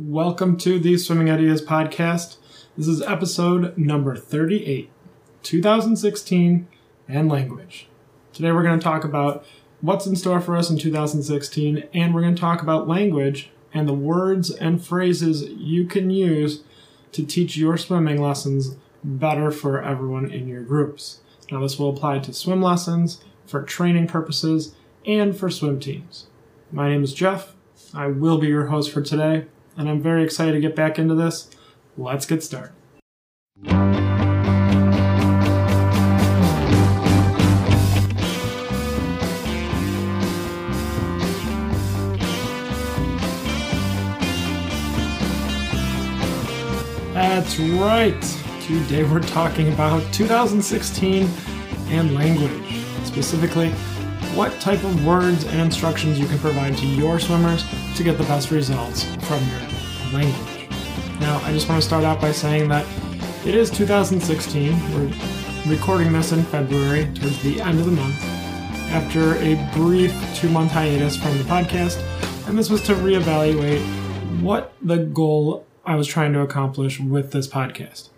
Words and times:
Welcome 0.00 0.58
to 0.58 0.78
the 0.78 0.96
Swimming 0.96 1.28
Ideas 1.28 1.60
Podcast. 1.60 2.36
This 2.76 2.86
is 2.86 3.02
episode 3.02 3.76
number 3.76 4.14
38, 4.14 4.88
2016, 5.42 6.68
and 7.08 7.28
language. 7.28 7.88
Today 8.32 8.52
we're 8.52 8.62
going 8.62 8.78
to 8.78 8.84
talk 8.84 9.02
about 9.02 9.44
what's 9.80 10.06
in 10.06 10.14
store 10.14 10.40
for 10.40 10.56
us 10.56 10.70
in 10.70 10.78
2016, 10.78 11.88
and 11.92 12.14
we're 12.14 12.20
going 12.20 12.36
to 12.36 12.40
talk 12.40 12.62
about 12.62 12.86
language 12.86 13.50
and 13.74 13.88
the 13.88 13.92
words 13.92 14.52
and 14.52 14.86
phrases 14.86 15.42
you 15.50 15.84
can 15.84 16.10
use 16.10 16.62
to 17.10 17.26
teach 17.26 17.56
your 17.56 17.76
swimming 17.76 18.22
lessons 18.22 18.76
better 19.02 19.50
for 19.50 19.82
everyone 19.82 20.30
in 20.30 20.46
your 20.46 20.62
groups. 20.62 21.22
Now, 21.50 21.58
this 21.62 21.76
will 21.76 21.90
apply 21.90 22.20
to 22.20 22.32
swim 22.32 22.62
lessons, 22.62 23.20
for 23.46 23.64
training 23.64 24.06
purposes, 24.06 24.76
and 25.04 25.36
for 25.36 25.50
swim 25.50 25.80
teams. 25.80 26.28
My 26.70 26.88
name 26.88 27.02
is 27.02 27.12
Jeff. 27.12 27.56
I 27.92 28.06
will 28.06 28.38
be 28.38 28.46
your 28.46 28.66
host 28.66 28.92
for 28.92 29.02
today 29.02 29.46
and 29.78 29.88
I'm 29.88 30.02
very 30.02 30.24
excited 30.24 30.52
to 30.52 30.60
get 30.60 30.74
back 30.74 30.98
into 30.98 31.14
this. 31.14 31.48
Let's 31.96 32.26
get 32.26 32.42
started. 32.42 32.72
That's 47.14 47.58
right. 47.58 48.20
Today 48.62 49.04
we're 49.04 49.20
talking 49.20 49.72
about 49.72 50.02
2016 50.12 51.28
and 51.88 52.14
language. 52.14 52.82
Specifically, 53.04 53.70
what 54.34 54.52
type 54.60 54.82
of 54.84 55.06
words 55.06 55.44
and 55.44 55.60
instructions 55.60 56.18
you 56.18 56.26
can 56.26 56.38
provide 56.38 56.76
to 56.78 56.86
your 56.86 57.18
swimmers 57.18 57.64
to 57.98 58.04
get 58.04 58.16
the 58.16 58.24
best 58.24 58.52
results 58.52 59.02
from 59.26 59.44
your 59.48 59.58
language. 60.12 60.68
Now, 61.18 61.40
I 61.42 61.52
just 61.52 61.68
want 61.68 61.82
to 61.82 61.86
start 61.86 62.04
out 62.04 62.20
by 62.20 62.30
saying 62.30 62.68
that 62.68 62.86
it 63.44 63.56
is 63.56 63.72
2016. 63.72 64.94
We're 64.94 65.12
recording 65.66 66.12
this 66.12 66.30
in 66.30 66.44
February, 66.44 67.06
towards 67.06 67.42
the 67.42 67.60
end 67.60 67.80
of 67.80 67.86
the 67.86 67.90
month, 67.90 68.22
after 68.92 69.34
a 69.38 69.56
brief 69.74 70.14
two 70.36 70.48
month 70.48 70.70
hiatus 70.70 71.16
from 71.16 71.36
the 71.38 71.44
podcast. 71.44 72.00
And 72.46 72.56
this 72.56 72.70
was 72.70 72.82
to 72.82 72.94
reevaluate 72.94 73.80
what 74.42 74.74
the 74.80 74.98
goal 74.98 75.66
I 75.84 75.96
was 75.96 76.06
trying 76.06 76.32
to 76.34 76.40
accomplish 76.40 77.00
with 77.00 77.32
this 77.32 77.48
podcast. 77.48 78.10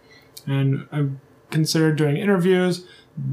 And 0.47 0.88
I 0.92 1.06
considered 1.50 1.97
doing 1.97 2.19
interviews, 2.19 2.86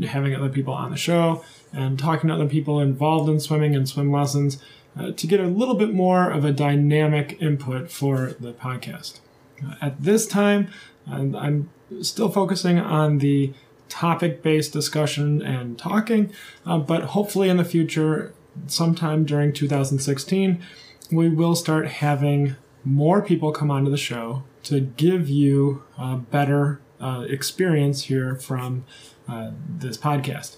having 0.07 0.33
other 0.33 0.49
people 0.49 0.73
on 0.73 0.91
the 0.91 0.97
show, 0.97 1.43
and 1.73 1.99
talking 1.99 2.29
to 2.29 2.35
other 2.35 2.47
people 2.47 2.79
involved 2.79 3.29
in 3.29 3.41
swimming 3.41 3.75
and 3.75 3.89
swim 3.89 4.13
lessons 4.13 4.63
uh, 4.97 5.11
to 5.11 5.27
get 5.27 5.39
a 5.39 5.47
little 5.47 5.75
bit 5.75 5.93
more 5.93 6.29
of 6.29 6.43
a 6.45 6.51
dynamic 6.51 7.41
input 7.41 7.91
for 7.91 8.35
the 8.39 8.53
podcast. 8.53 9.19
Uh, 9.65 9.75
at 9.81 10.01
this 10.01 10.27
time, 10.27 10.69
I'm, 11.09 11.35
I'm, 11.35 11.69
still 12.01 12.27
focusing 12.27 12.77
on 12.77 13.19
the 13.19 13.53
topic 13.87 14.43
based 14.43 14.73
discussion 14.73 15.41
and 15.41 15.79
talking, 15.79 16.33
uh, 16.65 16.77
but 16.77 17.01
hopefully 17.01 17.47
in 17.47 17.55
the 17.55 17.63
future, 17.63 18.33
sometime 18.65 19.23
during 19.23 19.53
2016, 19.53 20.61
we 21.13 21.29
will 21.29 21.55
start 21.55 21.87
having 21.87 22.57
more 22.83 23.21
people 23.21 23.53
come 23.53 23.71
onto 23.71 23.89
the 23.89 23.95
show 23.95 24.43
to 24.63 24.81
give 24.81 25.29
you 25.29 25.81
a 25.97 26.17
better 26.17 26.81
uh, 26.99 27.23
experience 27.29 28.03
here 28.03 28.35
from 28.35 28.83
uh, 29.29 29.51
this 29.69 29.97
podcast. 29.97 30.57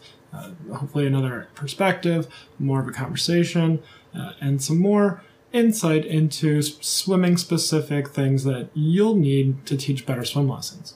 Hopefully, 0.74 1.06
another 1.06 1.48
perspective, 1.54 2.28
more 2.58 2.82
of 2.82 2.88
a 2.88 2.92
conversation, 2.92 3.84
uh, 4.16 4.34
and 4.42 4.62
some 4.62 4.80
more 4.80 5.24
insight 5.52 6.06
into 6.06 6.62
swimming 6.62 7.38
specific 7.38 8.10
things 8.10 8.44
that 8.44 8.70
you'll 8.74 9.16
need 9.16 9.66
to 9.66 9.76
teach 9.76 10.06
better 10.06 10.24
swim 10.24 10.48
lessons. 10.48 10.96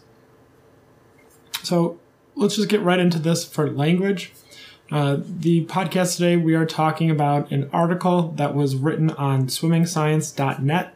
So 1.64 2.00
let's 2.36 2.56
just 2.56 2.70
get 2.70 2.82
right 2.82 3.00
into 3.00 3.20
this 3.20 3.46
for 3.46 3.70
language. 3.70 4.34
Uh, 4.92 5.18
the 5.26 5.66
podcast 5.66 6.18
today, 6.18 6.38
we 6.38 6.54
are 6.54 6.66
talking 6.66 7.10
about 7.10 7.50
an 7.52 7.70
article 7.74 8.34
that 8.34 8.54
was 8.54 8.76
written 8.76 9.10
on 9.12 9.48
swimmingscience.net. 9.48 10.94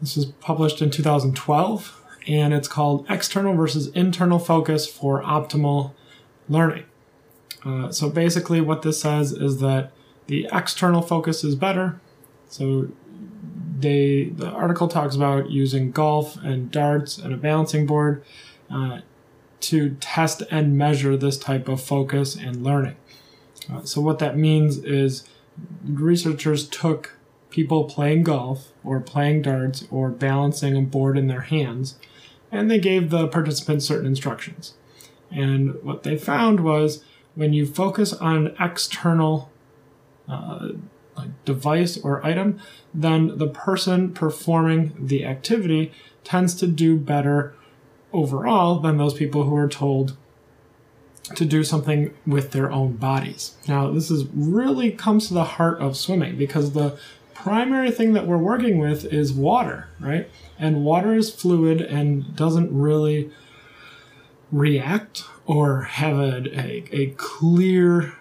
This 0.00 0.16
was 0.16 0.26
published 0.26 0.80
in 0.80 0.90
2012, 0.90 2.02
and 2.28 2.54
it's 2.54 2.68
called 2.68 3.04
External 3.10 3.54
versus 3.54 3.88
Internal 3.88 4.38
Focus 4.38 4.86
for 4.86 5.22
Optimal 5.22 5.92
Learning. 6.48 6.84
Uh, 7.64 7.90
so 7.90 8.08
basically, 8.08 8.60
what 8.60 8.82
this 8.82 9.00
says 9.00 9.32
is 9.32 9.60
that 9.60 9.90
the 10.28 10.48
external 10.52 11.02
focus 11.02 11.42
is 11.42 11.56
better. 11.56 12.00
So 12.48 12.88
they 13.78 14.24
the 14.26 14.48
article 14.48 14.88
talks 14.88 15.16
about 15.16 15.50
using 15.50 15.90
golf 15.90 16.36
and 16.36 16.70
darts 16.70 17.18
and 17.18 17.34
a 17.34 17.36
balancing 17.36 17.86
board 17.86 18.24
uh, 18.70 19.00
to 19.60 19.96
test 20.00 20.42
and 20.50 20.78
measure 20.78 21.16
this 21.16 21.38
type 21.38 21.68
of 21.68 21.80
focus 21.80 22.36
and 22.36 22.62
learning. 22.62 22.96
Uh, 23.72 23.82
so 23.82 24.00
what 24.00 24.18
that 24.20 24.36
means 24.36 24.78
is 24.78 25.24
researchers 25.84 26.68
took 26.68 27.16
people 27.50 27.84
playing 27.84 28.22
golf 28.22 28.72
or 28.84 29.00
playing 29.00 29.42
darts 29.42 29.86
or 29.90 30.10
balancing 30.10 30.76
a 30.76 30.82
board 30.82 31.18
in 31.18 31.26
their 31.26 31.40
hands 31.40 31.96
and 32.52 32.70
they 32.70 32.78
gave 32.78 33.10
the 33.10 33.26
participants 33.28 33.86
certain 33.86 34.06
instructions. 34.06 34.74
And 35.30 35.82
what 35.82 36.02
they 36.02 36.16
found 36.16 36.60
was 36.60 37.04
when 37.34 37.52
you 37.52 37.66
focus 37.66 38.12
on 38.12 38.54
external 38.58 39.50
uh, 40.28 40.68
like 41.16 41.44
device 41.44 41.98
or 41.98 42.24
item, 42.24 42.58
then 42.94 43.38
the 43.38 43.48
person 43.48 44.12
performing 44.12 44.94
the 44.98 45.24
activity 45.24 45.92
tends 46.24 46.54
to 46.54 46.66
do 46.66 46.96
better 46.96 47.54
overall 48.12 48.78
than 48.78 48.96
those 48.96 49.14
people 49.14 49.44
who 49.44 49.56
are 49.56 49.68
told 49.68 50.16
to 51.34 51.44
do 51.44 51.62
something 51.62 52.14
with 52.26 52.52
their 52.52 52.70
own 52.70 52.92
bodies. 52.92 53.56
Now, 53.66 53.90
this 53.90 54.10
is 54.10 54.24
really 54.32 54.90
comes 54.90 55.28
to 55.28 55.34
the 55.34 55.44
heart 55.44 55.78
of 55.80 55.96
swimming 55.96 56.36
because 56.36 56.72
the 56.72 56.98
primary 57.34 57.90
thing 57.90 58.14
that 58.14 58.26
we're 58.26 58.38
working 58.38 58.78
with 58.78 59.04
is 59.04 59.32
water, 59.32 59.88
right? 60.00 60.28
And 60.58 60.84
water 60.84 61.14
is 61.14 61.32
fluid 61.32 61.80
and 61.80 62.34
doesn't 62.34 62.72
really 62.72 63.30
react 64.50 65.24
or 65.46 65.82
have 65.82 66.18
a, 66.18 66.44
a, 66.58 66.84
a 66.92 67.06
clear 67.16 68.14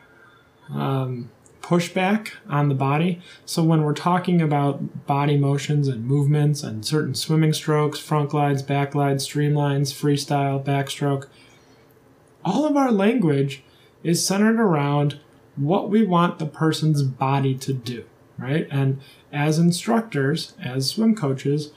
um, 0.69 1.29
pushback 1.67 2.31
on 2.47 2.69
the 2.69 2.75
body. 2.75 3.22
So 3.45 3.61
when 3.61 3.81
we're 3.81 3.94
talking 3.94 4.41
about 4.41 5.05
body 5.05 5.35
motions 5.35 5.89
and 5.89 6.05
movements 6.05 6.63
and 6.63 6.85
certain 6.85 7.13
swimming 7.13 7.51
strokes, 7.51 8.00
front 8.00 8.29
glides, 8.29 8.61
back 8.61 8.91
glides, 8.91 9.28
streamlines, 9.28 9.94
freestyle, 9.94 10.63
backstroke, 10.63 11.27
all 12.45 12.66
of 12.66 12.77
our 12.77 12.89
language 12.89 13.63
is 14.01 14.25
centered 14.25 14.61
around 14.61 15.19
what 15.57 15.89
we 15.89 16.06
want 16.06 16.39
the 16.39 16.45
person's 16.45 17.03
body 17.03 17.53
to 17.56 17.73
do, 17.73 18.06
right? 18.38 18.66
And 18.72 19.01
as 19.33 19.59
instructors, 19.59 20.53
as 20.63 20.89
swim 20.89 21.16
coaches, 21.16 21.73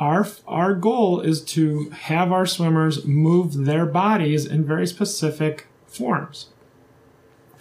our 0.00 0.26
our 0.48 0.74
goal 0.74 1.20
is 1.20 1.40
to 1.44 1.90
have 1.90 2.32
our 2.32 2.46
swimmers 2.46 3.04
move 3.04 3.64
their 3.64 3.86
bodies 3.86 4.44
in 4.44 4.64
very 4.64 4.88
specific 4.88 5.68
forms. 5.86 6.48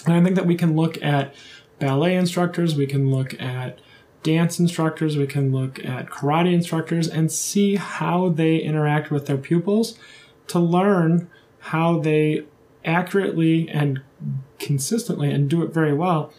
And 0.06 0.14
I 0.14 0.24
think 0.24 0.36
that 0.36 0.46
we 0.46 0.56
can 0.56 0.76
look 0.76 1.02
at 1.02 1.34
ballet 1.80 2.16
instructors, 2.16 2.76
we 2.76 2.88
can 2.88 3.12
look 3.12 3.40
at 3.42 3.80
dance 4.22 4.60
instructors, 4.60 5.18
we 5.18 5.28
can 5.28 5.52
look 5.52 5.84
at 5.84 6.08
karate 6.08 6.54
instructors 6.54 7.08
and 7.08 7.32
see 7.32 7.76
how 7.76 8.30
they 8.30 8.58
interact 8.58 9.12
with 9.12 9.26
their 9.26 9.38
pupils 9.38 9.98
to 10.48 10.60
learn 10.60 11.30
how 11.60 12.00
they 12.00 12.44
accurately 12.86 13.70
and 13.70 14.02
consistently 14.60 15.32
and 15.32 15.50
do 15.50 15.62
it 15.62 15.74
very 15.74 15.94
well 15.94 16.34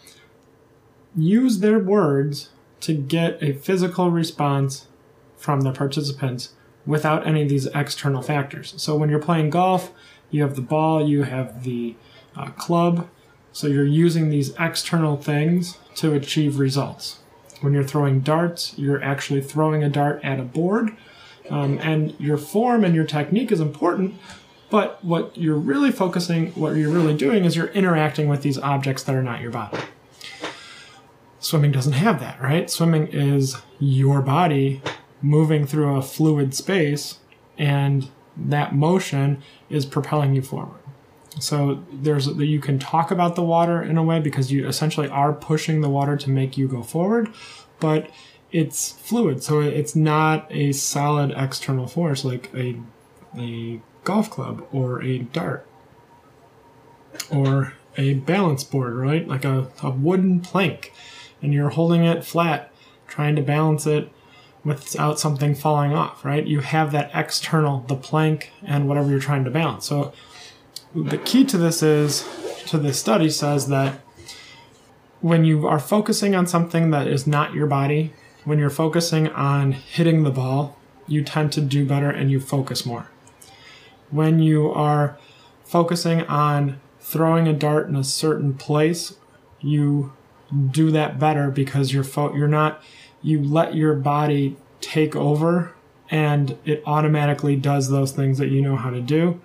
use 1.17 1.61
their 1.61 1.79
words 1.79 2.51
to 2.81 2.95
get 2.95 3.43
a 3.43 3.53
physical 3.53 4.11
response 4.11 4.89
from 5.37 5.63
the 5.63 5.73
participants 5.73 6.51
without 6.87 7.27
any 7.27 7.43
of 7.43 7.49
these 7.49 7.67
external 7.67 8.23
factors. 8.23 8.75
So 8.77 8.97
when 8.97 9.09
you're 9.09 9.19
playing 9.19 9.51
golf, 9.51 9.93
you 10.31 10.43
have 10.43 10.57
the 10.57 10.63
ball, 10.63 11.07
you 11.07 11.23
have 11.23 11.65
the 11.65 11.95
uh, 12.37 12.51
club, 12.51 13.09
so 13.55 13.69
you're 13.69 13.87
using 13.87 14.31
these 14.31 14.53
external 14.59 15.17
things 15.17 15.79
to 15.95 16.13
achieve 16.13 16.59
results. 16.59 17.21
When 17.61 17.73
you're 17.73 17.85
throwing 17.85 18.21
darts, 18.21 18.77
you're 18.77 19.03
actually 19.03 19.41
throwing 19.41 19.85
a 19.85 19.89
dart 19.89 20.21
at 20.25 20.41
a 20.41 20.43
board, 20.43 20.91
um, 21.49 21.79
and 21.81 22.19
your 22.19 22.37
form 22.37 22.85
and 22.85 22.97
your 22.97 23.05
technique 23.05 23.53
is 23.53 23.61
important. 23.61 24.17
But 24.71 25.03
what 25.05 25.37
you're 25.37 25.57
really 25.57 25.93
focusing, 25.93 26.49
what 26.53 26.75
you're 26.75 26.91
really 26.91 27.17
doing, 27.17 27.45
is 27.45 27.55
you're 27.55 27.69
interacting 27.69 28.27
with 28.27 28.43
these 28.43 28.59
objects 28.59 29.05
that 29.05 29.15
are 29.15 29.23
not 29.23 29.41
your 29.41 29.53
body. 29.53 29.79
Swimming 31.39 31.71
doesn't 31.71 31.93
have 31.93 32.19
that, 32.19 32.43
right? 32.43 32.69
Swimming 32.69 33.07
is 33.07 33.59
your 33.79 34.21
body 34.21 34.83
moving 35.23 35.65
through 35.65 35.95
a 35.95 36.03
fluid 36.03 36.55
space, 36.55 37.21
and 37.57 38.09
that 38.37 38.75
motion 38.75 39.41
is 39.71 39.87
propelling 39.87 40.35
you 40.35 40.43
forward. 40.43 40.81
So 41.41 41.85
there's 41.93 42.27
you 42.27 42.61
can 42.61 42.79
talk 42.79 43.11
about 43.11 43.35
the 43.35 43.43
water 43.43 43.83
in 43.83 43.99
a 43.99 44.03
way 44.03 44.21
because 44.21 44.53
you 44.53 44.67
essentially 44.67 45.09
are 45.09 45.33
pushing 45.33 45.81
the 45.81 45.89
water 45.89 46.17
to 46.17 46.31
make 46.31 46.57
you 46.57 46.69
go 46.69 46.83
forward, 46.83 47.33
but 47.81 48.11
it's 48.53 48.93
fluid, 48.93 49.43
so 49.43 49.61
it's 49.61 49.97
not 49.97 50.47
a 50.51 50.73
solid 50.73 51.33
external 51.37 51.89
force 51.89 52.25
like 52.25 52.55
a 52.55 52.79
a 53.37 53.81
golf 54.05 54.31
club 54.31 54.65
or 54.73 55.03
a 55.03 55.19
dart 55.19 55.67
or 57.31 57.75
a 57.97 58.15
balance 58.15 58.63
board, 58.63 58.95
right? 58.95 59.27
Like 59.27 59.45
a, 59.45 59.69
a 59.83 59.91
wooden 59.91 60.41
plank, 60.41 60.93
and 61.43 61.53
you're 61.53 61.71
holding 61.71 62.05
it 62.05 62.25
flat, 62.25 62.73
trying 63.09 63.37
to 63.37 63.43
balance 63.43 63.87
it 63.87 64.11
without 64.65 65.21
something 65.21 65.55
falling 65.55 65.93
off, 65.93 66.25
right? 66.25 66.47
You 66.47 66.61
have 66.61 66.93
that 66.93 67.11
external, 67.15 67.81
the 67.87 67.97
plank, 67.97 68.51
and 68.63 68.89
whatever 68.89 69.11
you're 69.11 69.21
trying 69.21 69.45
to 69.45 69.51
balance. 69.51 69.87
So 69.87 70.13
the 70.95 71.19
key 71.19 71.45
to 71.45 71.59
this 71.59 71.83
is, 71.83 72.27
to 72.67 72.79
this 72.79 72.99
study 72.99 73.29
says 73.29 73.67
that 73.69 74.01
when 75.21 75.45
you 75.45 75.67
are 75.67 75.81
focusing 75.81 76.35
on 76.35 76.47
something 76.47 76.91
that 76.91 77.07
is 77.07 77.27
not 77.27 77.55
your 77.55 77.67
body, 77.67 78.13
when 78.45 78.59
you're 78.59 78.71
focusing 78.71 79.29
on 79.29 79.73
hitting 79.73 80.23
the 80.23 80.31
ball, 80.31 80.79
you 81.07 81.25
tend 81.25 81.53
to 81.53 81.61
do 81.61 81.85
better 81.85 82.11
and 82.11 82.31
you 82.31 82.41
focus 82.41 82.87
more. 82.87 83.11
When 84.11 84.39
you 84.39 84.71
are 84.71 85.19
focusing 85.65 86.23
on 86.23 86.81
throwing 87.01 87.49
a 87.49 87.53
dart 87.53 87.89
in 87.89 87.97
a 87.97 88.05
certain 88.05 88.55
place, 88.55 89.17
you 89.61 90.13
do 90.71 90.91
that 90.91 91.19
better 91.19 91.51
because 91.51 91.93
you're 91.93 92.05
fo- 92.05 92.35
you're 92.35 92.47
not 92.47 92.83
you 93.23 93.43
let 93.43 93.75
your 93.75 93.95
body 93.95 94.57
take 94.81 95.17
over 95.17 95.75
and 96.11 96.57
it 96.65 96.83
automatically 96.87 97.57
does 97.57 97.89
those 97.89 98.13
things 98.13 98.39
that 98.39 98.49
you 98.49 98.61
know 98.61 98.77
how 98.77 98.91
to 98.91 99.01
do 99.01 99.41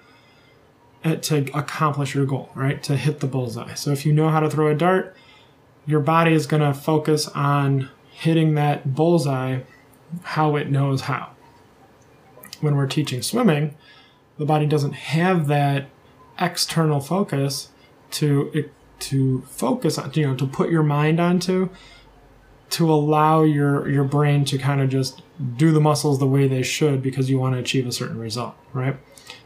to 1.04 1.58
accomplish 1.58 2.14
your 2.14 2.26
goal, 2.26 2.50
right? 2.56 2.82
To 2.84 2.98
hit 2.98 3.20
the 3.20 3.28
bullseye. 3.28 3.74
So 3.76 3.92
if 3.92 4.06
you 4.06 4.14
know 4.14 4.30
how 4.30 4.40
to 4.40 4.50
throw 4.50 4.68
a 4.68 4.76
dart, 4.76 5.16
your 5.86 6.00
body 6.00 6.34
is 6.34 6.46
going 6.46 6.62
to 6.62 6.74
focus 6.74 7.28
on 7.30 7.90
hitting 8.12 8.56
that 8.56 8.94
bullseye 8.94 9.62
how 10.24 10.56
it 10.56 10.70
knows 10.70 11.02
how. 11.02 11.32
When 12.62 12.76
we're 12.76 12.88
teaching 12.88 13.22
swimming, 13.22 13.76
the 14.38 14.46
body 14.46 14.66
doesn't 14.66 14.94
have 14.94 15.48
that 15.48 15.88
external 16.40 17.00
focus 17.00 17.70
to 18.12 18.70
to 19.00 19.42
focus 19.44 19.98
on, 19.98 20.12
you 20.14 20.28
know, 20.28 20.36
to 20.36 20.46
put 20.46 20.70
your 20.70 20.84
mind 20.84 21.20
onto 21.20 21.70
to 22.72 22.92
allow 22.92 23.44
your 23.44 23.90
your 23.90 24.04
brain 24.04 24.46
to 24.46 24.58
kind 24.58 24.82
of 24.82 24.90
just 24.90 25.22
do 25.58 25.72
the 25.72 25.80
muscles 25.80 26.20
the 26.20 26.28
way 26.28 26.48
they 26.48 26.64
should 26.64 27.02
because 27.02 27.30
you 27.30 27.40
want 27.40 27.56
to 27.56 27.60
achieve 27.60 27.88
a 27.88 27.92
certain 27.92 28.20
result, 28.20 28.56
right? 28.74 28.98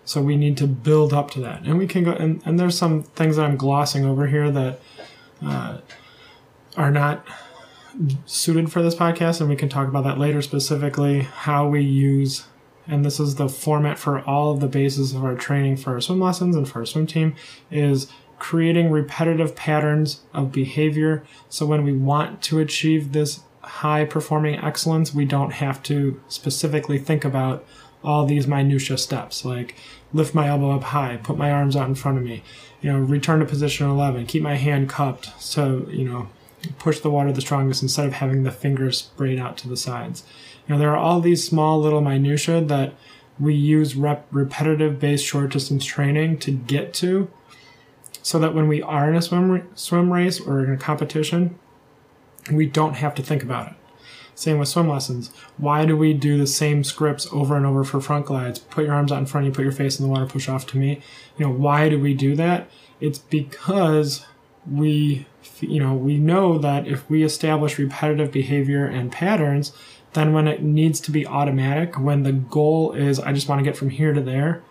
So 0.05 0.21
we 0.21 0.35
need 0.35 0.57
to 0.57 0.67
build 0.67 1.13
up 1.13 1.31
to 1.31 1.39
that, 1.41 1.61
and 1.63 1.77
we 1.77 1.88
can 1.88 2.03
go. 2.03 2.11
And, 2.11 2.41
and 2.45 2.59
there's 2.59 2.77
some 2.77 3.03
things 3.03 3.38
that 3.38 3.45
I'm 3.45 3.55
glossing 3.55 4.05
over 4.05 4.27
here 4.27 4.51
that 4.51 4.79
uh, 5.41 5.77
are 6.75 6.91
not 6.91 7.25
suited 8.25 8.71
for 8.71 8.81
this 8.81 8.95
podcast, 8.95 9.39
and 9.39 9.50
we 9.50 9.55
can 9.55 9.69
talk 9.69 9.88
about 9.88 10.03
that 10.03 10.17
later. 10.17 10.41
Specifically, 10.41 11.21
how 11.21 11.67
we 11.67 11.81
use, 11.81 12.45
and 12.88 13.05
this 13.05 13.19
is 13.19 13.35
the 13.35 13.47
format 13.47 13.97
for 13.97 14.21
all 14.21 14.51
of 14.51 14.59
the 14.59 14.67
bases 14.67 15.13
of 15.13 15.23
our 15.23 15.35
training 15.35 15.77
for 15.77 15.94
our 15.94 16.01
swim 16.01 16.19
lessons 16.19 16.55
and 16.55 16.67
for 16.67 16.79
our 16.79 16.85
swim 16.85 17.07
team 17.07 17.35
is 17.71 18.11
creating 18.39 18.91
repetitive 18.91 19.55
patterns 19.55 20.21
of 20.33 20.51
behavior. 20.51 21.23
So 21.47 21.65
when 21.65 21.85
we 21.85 21.94
want 21.94 22.41
to 22.44 22.59
achieve 22.59 23.13
this 23.13 23.39
high 23.61 24.03
performing 24.03 24.59
excellence, 24.59 25.13
we 25.13 25.23
don't 25.23 25.53
have 25.53 25.81
to 25.83 26.19
specifically 26.27 27.00
think 27.00 27.23
about 27.23 27.65
all 28.03 28.25
these 28.25 28.47
minutia 28.47 28.97
steps 28.97 29.45
like 29.45 29.75
lift 30.13 30.35
my 30.35 30.47
elbow 30.47 30.71
up 30.71 30.83
high, 30.83 31.17
put 31.17 31.38
my 31.38 31.51
arms 31.51 31.75
out 31.75 31.88
in 31.88 31.95
front 31.95 32.17
of 32.17 32.23
me, 32.23 32.44
you 32.81 32.91
know, 32.91 33.00
return 33.00 33.39
to 33.39 33.45
position 33.45 33.89
11, 33.89 34.25
keep 34.27 34.44
my 34.44 34.55
hand 34.55 34.89
cupped 34.89 35.31
so, 35.41 35.88
you 35.89 36.07
know, 36.07 36.29
push 36.77 37.00
the 37.00 37.09
water 37.09 37.31
the 37.31 37.41
strongest 37.41 37.81
instead 37.81 38.05
of 38.05 38.13
having 38.13 38.44
the 38.44 38.51
fingers 38.51 39.00
sprayed 39.00 39.39
out 39.39 39.57
to 39.57 39.67
the 39.67 39.77
sides. 39.77 40.23
You 40.67 40.75
know, 40.75 40.79
there 40.79 40.91
are 40.91 40.97
all 40.97 41.19
these 41.19 41.45
small 41.45 41.79
little 41.79 42.01
minutia 42.01 42.61
that 42.61 42.94
we 43.39 43.53
use 43.53 43.95
rep- 43.95 44.27
repetitive 44.31 45.00
based 45.00 45.25
short 45.25 45.51
distance 45.51 45.83
training 45.85 46.38
to 46.39 46.51
get 46.51 46.94
to 46.95 47.29
so 48.21 48.39
that 48.39 48.53
when 48.53 48.67
we 48.67 48.81
are 48.81 49.09
in 49.09 49.15
a 49.15 49.21
swim 49.21 49.67
swim 49.75 50.13
race 50.13 50.39
or 50.39 50.63
in 50.63 50.71
a 50.71 50.77
competition, 50.77 51.57
we 52.51 52.65
don't 52.65 52.95
have 52.95 53.15
to 53.15 53.23
think 53.23 53.44
about 53.44 53.71
it. 53.71 53.73
Same 54.35 54.57
with 54.57 54.68
swim 54.68 54.89
lessons. 54.89 55.31
Why 55.57 55.85
do 55.85 55.95
we 55.95 56.13
do 56.13 56.38
the 56.38 56.47
same 56.47 56.83
scripts 56.83 57.27
over 57.31 57.56
and 57.56 57.65
over 57.65 57.83
for 57.83 58.01
front 58.01 58.25
glides? 58.25 58.59
Put 58.59 58.85
your 58.85 58.94
arms 58.94 59.12
out 59.12 59.19
in 59.19 59.25
front 59.25 59.47
of 59.47 59.51
you, 59.51 59.56
put 59.56 59.63
your 59.63 59.71
face 59.71 60.00
in 60.00 60.06
the 60.06 60.12
water, 60.12 60.25
push 60.25 60.50
off 60.50 60.65
to 60.68 60.77
me. 60.77 61.01
You 61.38 61.45
know, 61.45 61.53
why 61.53 61.89
do 61.89 62.00
we 62.00 62.13
do 62.13 62.35
that? 62.35 62.69
It's 63.00 63.19
because 63.19 64.25
we, 64.69 65.27
you 65.59 65.80
know, 65.80 65.94
we 65.94 66.18
know 66.18 66.57
that 66.57 66.88
if 66.88 67.09
we 67.09 67.24
establish 67.24 67.77
repetitive 67.77 68.31
behavior 68.31 68.85
and 68.85 69.12
patterns, 69.12 69.71
then 70.13 70.33
when 70.33 70.47
it 70.47 70.62
needs 70.62 71.00
to 71.01 71.12
be 71.12 71.27
automatic, 71.27 72.00
when 72.00 72.24
the 72.24 72.31
goal 72.31 72.94
is 72.94 73.19
I 73.19 73.33
just 73.33 73.47
want 73.47 73.59
to 73.59 73.65
get 73.65 73.77
from 73.77 73.89
here 73.89 74.13
to 74.13 74.21
there, 74.21 74.63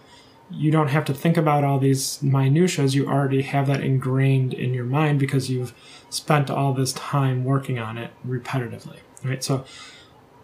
you 0.50 0.70
don't 0.70 0.88
have 0.88 1.04
to 1.06 1.14
think 1.14 1.36
about 1.36 1.64
all 1.64 1.78
these 1.78 2.22
minutiae. 2.22 2.86
You 2.86 3.08
already 3.08 3.42
have 3.42 3.66
that 3.68 3.80
ingrained 3.80 4.52
in 4.54 4.74
your 4.74 4.84
mind 4.84 5.18
because 5.18 5.50
you've 5.50 5.74
spent 6.10 6.50
all 6.50 6.74
this 6.74 6.92
time 6.92 7.44
working 7.44 7.78
on 7.78 7.96
it 7.98 8.10
repetitively, 8.26 8.98
right? 9.24 9.42
So, 9.42 9.64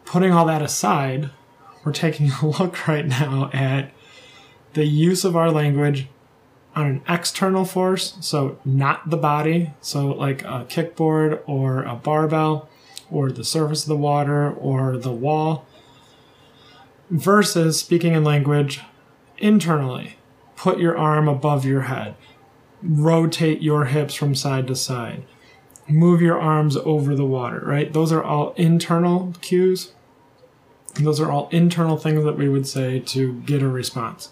putting 0.05 0.33
all 0.33 0.47
that 0.47 0.63
aside, 0.63 1.31
we're 1.85 1.93
taking 1.93 2.31
a 2.43 2.47
look 2.47 2.87
right 2.89 3.07
now 3.07 3.51
at 3.53 3.93
the 4.75 4.85
use 4.85 5.25
of 5.25 5.37
our 5.37 5.51
language 5.51 6.09
on 6.75 6.87
an 6.87 7.03
external 7.09 7.65
force, 7.65 8.17
so 8.21 8.59
not 8.65 9.11
the 9.11 9.17
body, 9.17 9.73
so 9.81 10.07
like 10.07 10.43
a 10.43 10.67
kickboard 10.69 11.41
or 11.47 11.83
a 11.83 11.97
barbell 11.97 12.69
or 13.11 13.33
the 13.33 13.45
surface 13.45 13.83
of 13.83 13.89
the 13.89 13.97
water 13.97 14.51
or 14.53 14.97
the 14.97 15.13
wall, 15.13 15.67
versus 17.11 17.81
speaking 17.81 18.13
in 18.13 18.23
language 18.23 18.81
internally. 19.39 20.17
Put 20.57 20.79
your 20.79 20.97
arm 20.97 21.27
above 21.27 21.65
your 21.65 21.83
head. 21.83 22.15
Rotate 22.83 23.63
your 23.63 23.87
hips 23.87 24.15
from 24.15 24.35
side 24.35 24.67
to 24.69 24.77
side. 24.77 25.25
Move 25.88 26.20
your 26.20 26.38
arms 26.38 26.76
over 26.76 27.14
the 27.14 27.25
water, 27.25 27.61
right? 27.64 27.93
Those 27.93 28.12
are 28.12 28.23
all 28.23 28.52
internal 28.56 29.35
cues. 29.40 29.93
Those 30.94 31.20
are 31.20 31.31
all 31.31 31.49
internal 31.50 31.96
things 31.96 32.25
that 32.25 32.37
we 32.37 32.49
would 32.49 32.67
say 32.67 33.00
to 33.00 33.35
get 33.43 33.62
a 33.62 33.69
response. 33.69 34.31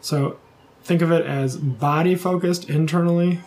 So 0.00 0.38
think 0.82 1.02
of 1.02 1.10
it 1.10 1.24
as 1.24 1.56
body 1.56 2.14
focused 2.14 2.68
internally 2.68 3.40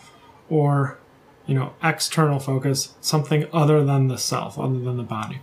or 0.49 0.97
you 1.45 1.53
know 1.53 1.73
external 1.83 2.39
focus 2.39 2.93
something 3.01 3.47
other 3.51 3.83
than 3.83 4.07
the 4.07 4.17
self 4.17 4.57
other 4.57 4.79
than 4.79 4.97
the 4.97 5.03
body 5.03 5.41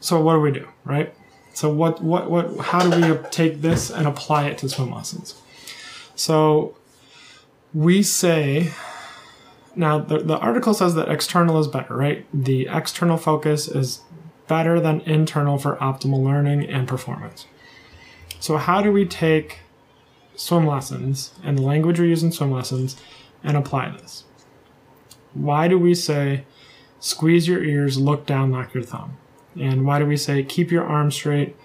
so 0.00 0.20
what 0.20 0.34
do 0.34 0.40
we 0.40 0.50
do, 0.50 0.66
right? 0.84 1.14
So 1.52 1.72
what 1.72 2.02
what 2.02 2.30
what 2.30 2.58
how 2.58 2.88
do 2.88 3.14
we 3.14 3.28
take 3.28 3.60
this 3.60 3.90
and 3.90 4.06
apply 4.06 4.46
it 4.48 4.58
to 4.58 4.68
swim 4.68 4.90
lessons? 4.90 5.34
So 6.16 6.76
we 7.72 8.02
say 8.02 8.72
now 9.76 9.98
the, 9.98 10.18
the 10.18 10.38
article 10.38 10.74
says 10.74 10.94
that 10.94 11.08
external 11.08 11.58
is 11.58 11.68
better, 11.68 11.96
right? 11.96 12.26
The 12.34 12.68
external 12.70 13.16
focus 13.16 13.68
is 13.68 14.00
better 14.48 14.80
than 14.80 15.00
internal 15.02 15.58
for 15.58 15.76
optimal 15.76 16.22
learning 16.22 16.66
and 16.66 16.88
performance. 16.88 17.46
So 18.40 18.56
how 18.56 18.82
do 18.82 18.90
we 18.90 19.06
take 19.06 19.60
swim 20.34 20.66
lessons 20.66 21.32
and 21.44 21.58
the 21.58 21.62
language 21.62 22.00
we 22.00 22.08
use 22.08 22.22
in 22.22 22.32
swim 22.32 22.50
lessons 22.50 22.96
and 23.44 23.56
apply 23.56 23.90
this? 23.90 24.24
Why 25.34 25.68
do 25.68 25.78
we 25.78 25.94
say 25.94 26.44
squeeze 26.98 27.46
your 27.46 27.62
ears, 27.62 27.98
look 27.98 28.26
down, 28.26 28.50
lock 28.50 28.74
your 28.74 28.82
thumb? 28.82 29.16
And 29.58 29.86
why 29.86 29.98
do 29.98 30.06
we 30.06 30.16
say 30.16 30.42
keep 30.42 30.70
your 30.70 30.84
arms 30.84 31.14
straight, 31.14 31.56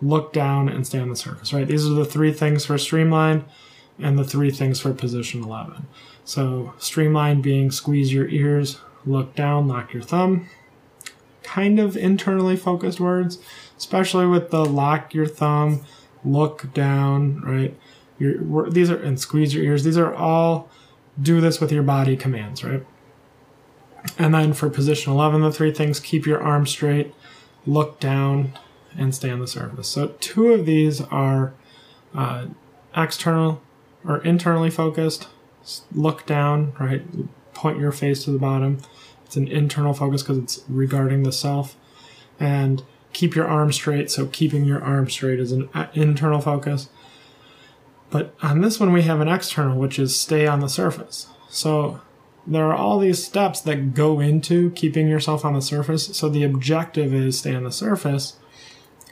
look 0.00 0.32
down, 0.32 0.68
and 0.68 0.86
stay 0.86 0.98
on 0.98 1.08
the 1.08 1.16
surface, 1.16 1.52
right? 1.52 1.66
These 1.66 1.86
are 1.86 1.94
the 1.94 2.04
three 2.04 2.32
things 2.32 2.64
for 2.64 2.78
streamline 2.78 3.44
and 3.98 4.18
the 4.18 4.24
three 4.24 4.50
things 4.50 4.80
for 4.80 4.92
position 4.92 5.42
11. 5.42 5.86
So, 6.24 6.74
streamline 6.78 7.40
being 7.40 7.70
squeeze 7.70 8.12
your 8.12 8.28
ears, 8.28 8.78
look 9.06 9.34
down, 9.34 9.66
lock 9.66 9.92
your 9.92 10.02
thumb. 10.02 10.48
Kind 11.42 11.80
of 11.80 11.96
internally 11.96 12.56
focused 12.56 13.00
words, 13.00 13.38
especially 13.76 14.26
with 14.26 14.50
the 14.50 14.64
lock 14.64 15.14
your 15.14 15.26
thumb, 15.26 15.84
look 16.24 16.72
down, 16.74 17.40
right? 17.40 17.74
Your, 18.18 18.68
these 18.70 18.90
are, 18.90 18.98
and 18.98 19.18
squeeze 19.18 19.54
your 19.54 19.64
ears. 19.64 19.84
These 19.84 19.96
are 19.96 20.14
all 20.14 20.68
do 21.20 21.40
this 21.40 21.60
with 21.60 21.72
your 21.72 21.82
body 21.82 22.16
commands, 22.16 22.62
right? 22.62 22.84
And 24.18 24.34
then 24.34 24.52
for 24.52 24.70
position 24.70 25.12
11, 25.12 25.40
the 25.40 25.52
three 25.52 25.72
things 25.72 26.00
keep 26.00 26.26
your 26.26 26.40
arm 26.40 26.66
straight, 26.66 27.14
look 27.66 27.98
down, 28.00 28.52
and 28.96 29.14
stay 29.14 29.30
on 29.30 29.40
the 29.40 29.46
surface. 29.46 29.88
So 29.88 30.08
two 30.20 30.52
of 30.52 30.66
these 30.66 31.00
are 31.00 31.54
uh, 32.14 32.46
external 32.96 33.60
or 34.06 34.18
internally 34.18 34.70
focused. 34.70 35.28
Look 35.92 36.26
down, 36.26 36.72
right? 36.78 37.02
Point 37.54 37.78
your 37.78 37.92
face 37.92 38.24
to 38.24 38.30
the 38.30 38.38
bottom. 38.38 38.78
It's 39.26 39.36
an 39.36 39.48
internal 39.48 39.92
focus 39.92 40.22
because 40.22 40.38
it's 40.38 40.64
regarding 40.68 41.22
the 41.22 41.32
self. 41.32 41.76
And 42.40 42.82
keep 43.12 43.34
your 43.34 43.46
arm 43.46 43.72
straight. 43.72 44.10
So 44.10 44.26
keeping 44.26 44.64
your 44.64 44.82
arm 44.82 45.10
straight 45.10 45.40
is 45.40 45.52
an 45.52 45.68
uh, 45.74 45.88
internal 45.94 46.40
focus. 46.40 46.88
But 48.10 48.34
on 48.42 48.60
this 48.60 48.80
one, 48.80 48.92
we 48.92 49.02
have 49.02 49.20
an 49.20 49.28
external, 49.28 49.78
which 49.78 49.98
is 49.98 50.16
stay 50.16 50.46
on 50.46 50.60
the 50.60 50.68
surface. 50.68 51.26
So 51.50 52.00
there 52.46 52.64
are 52.66 52.74
all 52.74 52.98
these 52.98 53.22
steps 53.22 53.60
that 53.62 53.92
go 53.92 54.20
into 54.20 54.70
keeping 54.70 55.08
yourself 55.08 55.44
on 55.44 55.52
the 55.52 55.60
surface. 55.60 56.16
So 56.16 56.28
the 56.28 56.44
objective 56.44 57.12
is 57.12 57.38
stay 57.38 57.54
on 57.54 57.64
the 57.64 57.72
surface, 57.72 58.36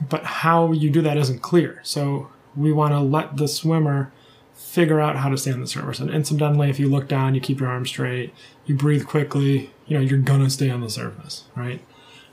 but 0.09 0.25
how 0.25 0.73
you 0.73 0.89
do 0.89 1.03
that 1.03 1.19
isn't 1.19 1.43
clear. 1.43 1.81
So 1.83 2.31
we 2.57 2.73
want 2.73 2.93
to 2.93 3.01
let 3.01 3.37
the 3.37 3.49
swimmer 3.49 4.11
figure 4.57 5.01
out 5.01 5.17
how 5.17 5.29
to 5.29 5.37
stay 5.37 5.53
on 5.53 5.61
the 5.61 5.67
surface. 5.67 6.01
And 6.01 6.11
incidentally, 6.11 6.71
if 6.71 6.81
you 6.81 6.89
look 6.89 7.09
down, 7.09 7.35
you 7.35 7.41
keep 7.41 7.61
your 7.61 7.69
arms 7.69 7.91
straight, 7.91 8.35
you 8.65 8.75
breathe 8.75 9.07
quickly, 9.07 9.71
you 9.87 9.97
know, 9.97 10.03
you're 10.03 10.19
gonna 10.19 10.51
stay 10.51 10.71
on 10.71 10.81
the 10.81 10.91
surface, 10.91 11.45
right? 11.55 11.81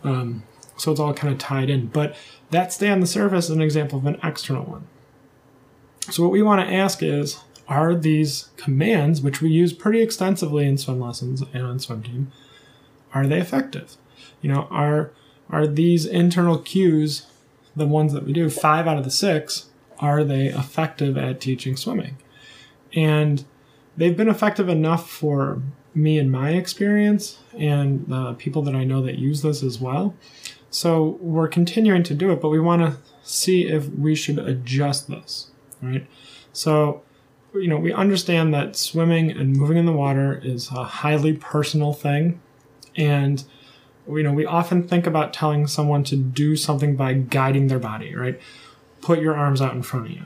Um, 0.04 0.44
so 0.78 0.92
it's 0.92 1.00
all 1.00 1.14
kind 1.14 1.32
of 1.32 1.40
tied 1.40 1.70
in. 1.70 1.88
But 1.88 2.16
that 2.50 2.74
stay 2.74 2.90
on 2.90 3.00
the 3.00 3.08
surface 3.08 3.46
is 3.46 3.52
an 3.52 3.62
example 3.62 4.00
of 4.00 4.06
an 4.06 4.20
external 4.24 4.64
one. 4.64 4.88
So 6.10 6.24
what 6.24 6.32
we 6.32 6.42
want 6.42 6.68
to 6.68 6.74
ask 6.74 7.02
is, 7.02 7.40
are 7.68 7.96
these 7.96 8.50
commands, 8.58 9.22
which 9.22 9.42
we 9.42 9.50
use 9.50 9.72
pretty 9.72 10.02
extensively 10.02 10.66
in 10.66 10.78
swim 10.78 11.00
lessons 11.00 11.44
and 11.54 11.64
on 11.64 11.80
swim 11.80 12.04
team, 12.04 12.32
are 13.14 13.26
they 13.26 13.40
effective? 13.40 13.96
You 14.42 14.52
know, 14.52 14.68
are 14.70 15.12
are 15.50 15.68
these 15.68 16.06
internal 16.06 16.58
cues 16.58 17.28
the 17.76 17.88
ones 17.88 18.12
that 18.14 18.26
we 18.26 18.34
do? 18.34 18.50
Five 18.50 18.88
out 18.88 18.98
of 18.98 19.04
the 19.04 19.12
six 19.12 19.68
are 20.04 20.26
they 20.26 20.48
effective 20.48 21.18
at 21.18 21.40
teaching 21.40 21.78
swimming? 21.78 22.18
And 22.94 23.46
they've 23.96 24.18
been 24.18 24.28
effective 24.28 24.68
enough 24.68 25.10
for 25.10 25.62
me 25.96 26.20
in 26.20 26.30
my 26.30 26.52
experience 26.52 27.40
and 27.58 28.06
the 28.08 28.34
people 28.34 28.62
that 28.64 28.76
I 28.76 28.84
know 28.84 29.02
that 29.02 29.18
use 29.18 29.42
this 29.42 29.64
as 29.64 29.80
well. 29.80 30.14
So 30.70 31.18
we're 31.22 31.48
continuing 31.48 32.04
to 32.04 32.14
do 32.14 32.32
it, 32.32 32.42
but 32.42 32.50
we 32.50 32.60
want 32.60 32.82
to 32.82 32.98
see 33.24 33.68
if 33.68 33.88
we 33.90 34.14
should 34.14 34.40
adjust 34.40 35.08
this, 35.08 35.52
right? 35.82 36.06
So, 36.52 37.04
you 37.54 37.68
know, 37.68 37.78
we 37.78 37.94
understand 37.94 38.54
that 38.54 38.76
swimming 38.76 39.32
and 39.32 39.56
moving 39.56 39.78
in 39.78 39.86
the 39.86 39.94
water 39.94 40.42
is 40.44 40.70
a 40.72 40.84
highly 40.84 41.34
personal 41.34 41.94
thing. 41.94 42.42
And, 42.98 43.42
you 44.06 44.24
know, 44.24 44.34
we 44.34 44.46
often 44.46 44.86
think 44.86 45.08
about 45.08 45.32
telling 45.32 45.68
someone 45.68 46.04
to 46.06 46.18
do 46.18 46.58
something 46.58 46.98
by 46.98 47.14
guiding 47.14 47.68
their 47.68 47.80
body, 47.80 48.14
right? 48.14 48.42
Put 49.04 49.20
your 49.20 49.36
arms 49.36 49.62
out 49.62 49.76
in 49.76 49.84
front 49.84 50.06
of 50.06 50.12
you. 50.14 50.24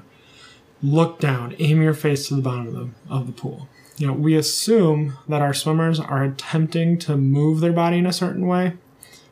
Look 0.84 1.20
down, 1.20 1.56
aim 1.58 1.82
your 1.82 1.96
face 1.96 2.28
to 2.28 2.36
the 2.36 2.42
bottom 2.42 2.68
of 2.68 2.74
the, 2.74 2.90
of 3.10 3.26
the 3.26 3.34
pool. 3.34 3.68
You 3.98 4.06
know, 4.06 4.14
we 4.14 4.36
assume 4.36 5.18
that 5.28 5.42
our 5.42 5.54
swimmers 5.54 6.00
are 6.00 6.24
attempting 6.24 7.00
to 7.00 7.18
move 7.18 7.60
their 7.60 7.74
body 7.74 7.98
in 7.98 8.06
a 8.06 8.14
certain 8.14 8.46
way, 8.46 8.74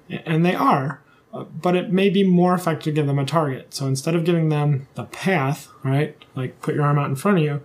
and 0.09 0.43
they 0.43 0.55
are, 0.55 1.03
uh, 1.31 1.43
but 1.43 1.75
it 1.75 1.91
may 1.91 2.09
be 2.09 2.23
more 2.23 2.55
effective 2.55 2.85
to 2.85 2.91
give 2.93 3.05
them 3.05 3.19
a 3.19 3.25
target. 3.25 3.75
So 3.75 3.85
instead 3.85 4.15
of 4.15 4.23
giving 4.23 4.49
them 4.49 4.87
the 4.95 5.03
path, 5.03 5.67
right, 5.83 6.17
like 6.33 6.59
put 6.61 6.73
your 6.73 6.83
arm 6.83 6.97
out 6.97 7.09
in 7.09 7.15
front 7.15 7.37
of 7.37 7.43
you, 7.43 7.61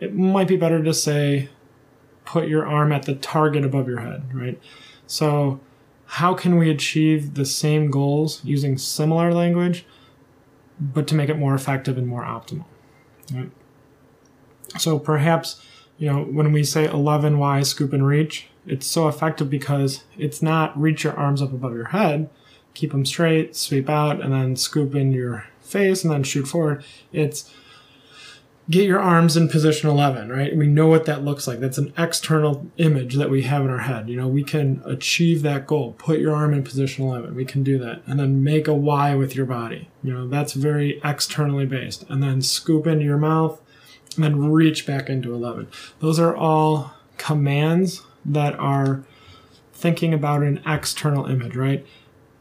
it 0.00 0.14
might 0.14 0.48
be 0.48 0.56
better 0.56 0.82
to 0.82 0.92
say, 0.92 1.48
put 2.26 2.48
your 2.48 2.66
arm 2.66 2.92
at 2.92 3.04
the 3.04 3.14
target 3.14 3.64
above 3.64 3.88
your 3.88 4.00
head, 4.00 4.34
right? 4.34 4.60
So, 5.06 5.60
how 6.06 6.34
can 6.34 6.58
we 6.58 6.70
achieve 6.70 7.34
the 7.34 7.46
same 7.46 7.90
goals 7.90 8.44
using 8.44 8.76
similar 8.76 9.32
language, 9.32 9.86
but 10.80 11.06
to 11.08 11.14
make 11.14 11.28
it 11.28 11.38
more 11.38 11.54
effective 11.54 11.98
and 11.98 12.06
more 12.06 12.22
optimal? 12.22 12.64
Right? 13.32 13.50
So 14.78 14.98
perhaps, 14.98 15.62
you 15.98 16.10
know, 16.10 16.22
when 16.24 16.52
we 16.52 16.64
say 16.64 16.86
11Y 16.86 17.64
scoop 17.66 17.92
and 17.92 18.06
reach, 18.06 18.48
it's 18.66 18.86
so 18.86 19.08
effective 19.08 19.50
because 19.50 20.04
it's 20.16 20.42
not 20.42 20.78
reach 20.80 21.04
your 21.04 21.14
arms 21.14 21.42
up 21.42 21.52
above 21.52 21.74
your 21.74 21.86
head, 21.86 22.30
keep 22.72 22.92
them 22.92 23.04
straight, 23.04 23.54
sweep 23.54 23.88
out, 23.88 24.20
and 24.20 24.32
then 24.32 24.56
scoop 24.56 24.94
in 24.94 25.12
your 25.12 25.46
face 25.60 26.02
and 26.02 26.12
then 26.12 26.22
shoot 26.22 26.46
forward. 26.46 26.84
It's 27.12 27.52
get 28.70 28.86
your 28.86 29.00
arms 29.00 29.36
in 29.36 29.48
position 29.48 29.90
11, 29.90 30.30
right? 30.30 30.56
We 30.56 30.66
know 30.66 30.86
what 30.86 31.04
that 31.04 31.22
looks 31.22 31.46
like. 31.46 31.60
That's 31.60 31.78
an 31.78 31.92
external 31.98 32.66
image 32.78 33.14
that 33.16 33.28
we 33.28 33.42
have 33.42 33.64
in 33.64 33.70
our 33.70 33.78
head. 33.78 34.08
You 34.08 34.16
know, 34.16 34.28
we 34.28 34.42
can 34.42 34.82
achieve 34.86 35.42
that 35.42 35.66
goal. 35.66 35.92
Put 35.98 36.18
your 36.18 36.34
arm 36.34 36.54
in 36.54 36.64
position 36.64 37.04
11. 37.04 37.34
We 37.34 37.44
can 37.44 37.62
do 37.62 37.78
that. 37.78 38.02
And 38.06 38.18
then 38.18 38.42
make 38.42 38.66
a 38.66 38.74
Y 38.74 39.14
with 39.14 39.36
your 39.36 39.46
body. 39.46 39.88
You 40.02 40.14
know, 40.14 40.28
that's 40.28 40.54
very 40.54 41.00
externally 41.04 41.66
based. 41.66 42.04
And 42.08 42.22
then 42.22 42.40
scoop 42.40 42.86
into 42.86 43.04
your 43.04 43.18
mouth 43.18 43.60
and 44.16 44.24
then 44.24 44.50
reach 44.50 44.86
back 44.86 45.10
into 45.10 45.34
11. 45.34 45.68
Those 46.00 46.18
are 46.18 46.34
all 46.34 46.94
commands 47.18 48.02
that 48.24 48.58
are 48.58 49.04
thinking 49.74 50.14
about 50.14 50.42
an 50.42 50.62
external 50.66 51.26
image, 51.26 51.54
right? 51.54 51.86